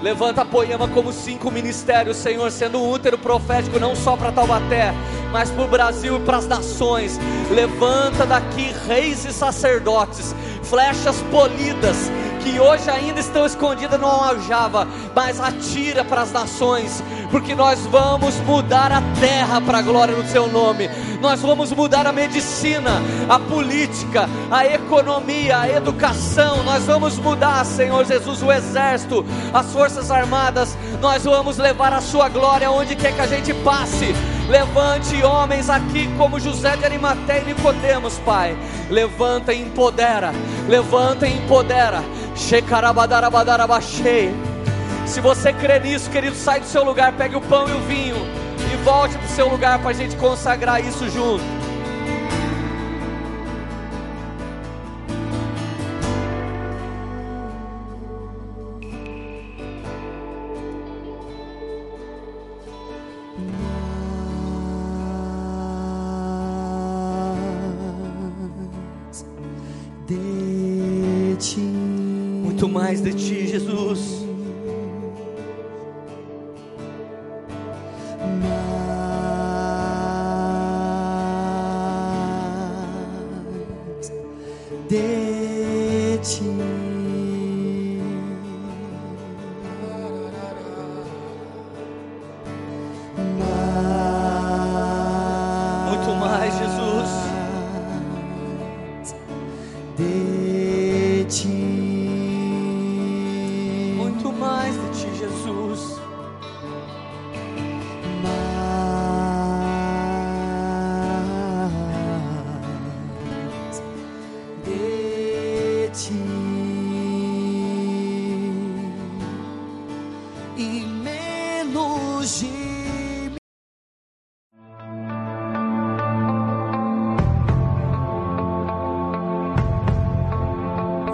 [0.00, 4.94] Levanta a Poema como cinco ministérios, Senhor, sendo útero profético não só para Taubaté,
[5.30, 7.20] mas para o Brasil e para as nações.
[7.50, 12.10] Levanta daqui reis e sacerdotes, flechas polidas
[12.42, 18.34] que hoje ainda estão escondidas no aljava, mas atira para as nações, porque nós vamos
[18.40, 20.90] mudar a terra para a glória do seu nome.
[21.20, 22.90] Nós vamos mudar a medicina,
[23.28, 26.64] a política, a economia, a educação.
[26.64, 29.24] Nós vamos mudar, Senhor Jesus, o exército,
[29.54, 30.76] as forças armadas.
[31.00, 34.14] Nós vamos levar a sua glória onde quer que a gente passe.
[34.48, 38.56] Levante homens aqui como José de Arimateia e Nicodemos, Pai.
[38.90, 40.32] Levanta e empodera.
[40.68, 42.02] Levanta e empodera.
[45.06, 48.16] Se você crê nisso, querido, sai do seu lugar, pegue o pão e o vinho
[48.72, 51.61] e volte para o seu lugar para a gente consagrar isso junto.
[72.92, 73.21] Mais de